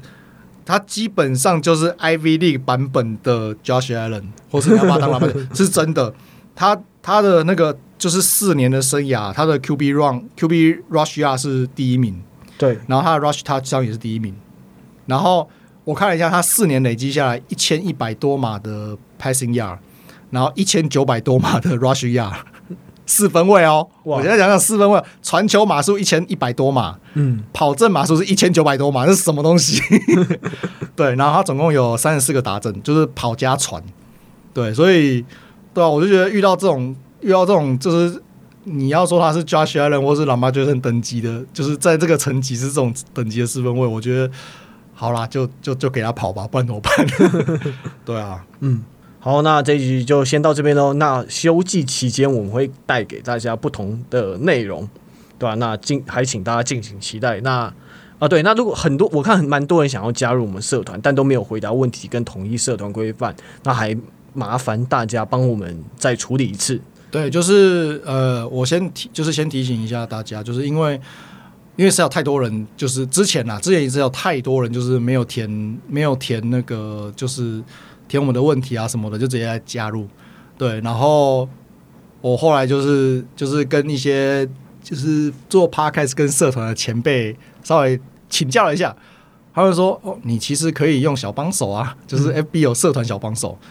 [0.64, 6.14] 他基本上就是 Ivy League 版本的 Josh Allen，或是你要把他当老板， 是真的，
[6.58, 7.78] 他他的那个。
[7.98, 12.22] 就是四年的生涯，他的 QB run、QB rush yard 是第一名，
[12.56, 14.32] 对，然后他的 rush touchdown 也是第一名。
[15.06, 15.50] 然后
[15.82, 19.78] 我看了一下，他四年累积下来一千一百多码的 passing yard，
[20.30, 22.36] 然后一千九百多码的 rush yard，
[23.04, 23.88] 四分位哦。
[24.04, 29.82] 哇我现在讲讲四分位，传球码数一千一百多码，嗯，跑阵码数是一千九百多码，这是什么东西？
[30.94, 33.82] 对，然后他总共有三十四个达阵，就是跑加传，
[34.54, 35.24] 对，所以
[35.78, 36.96] 对啊，我就觉得遇到这种。
[37.20, 38.22] 遇到这种就是
[38.62, 44.32] 你要说他是 Josh Allen 或是 Lamar Jackson 等级的，就是在这个层级是这种等级的四分位，我觉得
[44.94, 46.92] 好啦，就就就给他跑吧，不然怎么办？
[48.06, 48.84] 对啊，嗯，
[49.18, 50.92] 好，那这一集就先到这边喽。
[50.92, 54.88] 那休季期间我们会带给大家不同的内容，
[55.40, 55.54] 对吧、啊？
[55.56, 57.40] 那敬还请大家敬请期待。
[57.40, 57.74] 那
[58.20, 63.96] 啊，对，那如果很多我看蛮多人想要加入我们社团，但都没有回答问题跟统一社团规范，那还
[64.34, 66.80] 麻烦大家帮我们再处理一次。
[67.10, 71.00] 对，就是呃，我先提，就是先提醒一下大家，就是因为
[71.76, 75.48] 因为是有太多人，就是之前呐，之前也是有太多人，就是没有填，
[75.88, 77.62] 没有填那个，就是
[78.06, 80.06] 填我们的问题啊什么的，就直接来加入。
[80.58, 81.48] 对，然后
[82.20, 84.46] 我后来就是就是跟一些
[84.82, 87.98] 就是做 podcast 跟社团的前辈稍微
[88.28, 88.94] 请教了一下，
[89.54, 93.56] 他们说哦，你其实可以用小帮手啊，就是 FB 有社团小帮手。
[93.62, 93.68] 嗯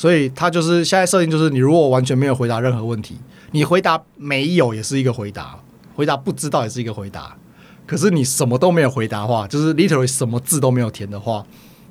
[0.00, 3.18] 所以他就是现在设定，就是你如果完全没有回答任何问题，
[3.50, 5.60] 你回答没有也是一个回答，
[5.94, 7.36] 回答不知道也是一个回答。
[7.86, 11.44] 可是你什么都没有回答的话，就是 literally 什么字都没有填的话，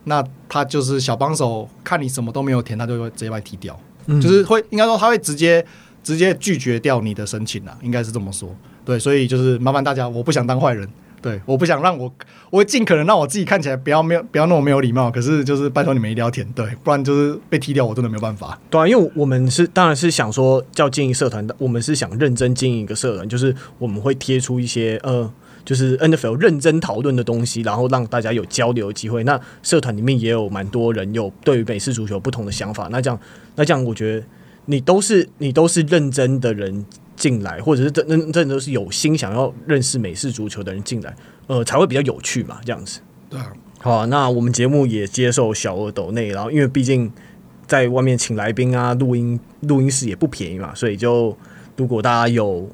[0.06, 5.64] 那他就是小帮手，看你什么都没有填，他就会直接把你踢掉，嗯、就是会应该说他会直接
[6.04, 8.50] 直接拒绝掉你的申请啊，应该是这么说。
[8.84, 10.90] 对，所以就是麻烦大家，我不想当坏人。
[11.22, 12.12] 对，我不想让我，
[12.50, 15.12] 我会尽可能让我自己看起来不要没有，不要那么没有礼貌。
[15.12, 18.58] 可是就是拜托你们一定要填，对，不然就是被踢掉，我真的没有办法。
[18.70, 25.30] 对啊，因为我们是当然是想说叫经营社团的，我们是想认真经营一个社团，就是我们会贴出一些呃，
[25.66, 29.24] 就是 NFL 认真讨论的东西，然后让大家有交流机会。
[29.26, 33.20] 那社团里面也有蛮多人有对于美式足球不同的想法，那这样
[33.56, 34.26] 那这样，我觉得
[34.66, 36.86] 你都是你都是认真的人。
[37.20, 41.14] 进来，或者是真真真的都是有心想要认识美式足球的人进来，
[41.46, 43.02] 呃，才会比较有趣嘛，这样子。
[43.30, 47.12] 对啊，好啊，那我们节目也接受小额抖内，然后因为毕竟
[47.68, 51.38] 在外面请来宾啊，录音录音室也不便宜嘛，所以就
[51.76, 52.68] 如果大家有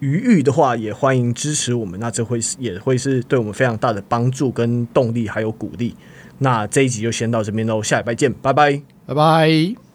[0.00, 5.94] 余裕的话，也欢迎支持我们，那这会是也会是对我们非常大的帮助跟动力还有鼓励。
[6.38, 9.82] 那这一集就先到这边喽，下礼拜见，拜拜，拜拜。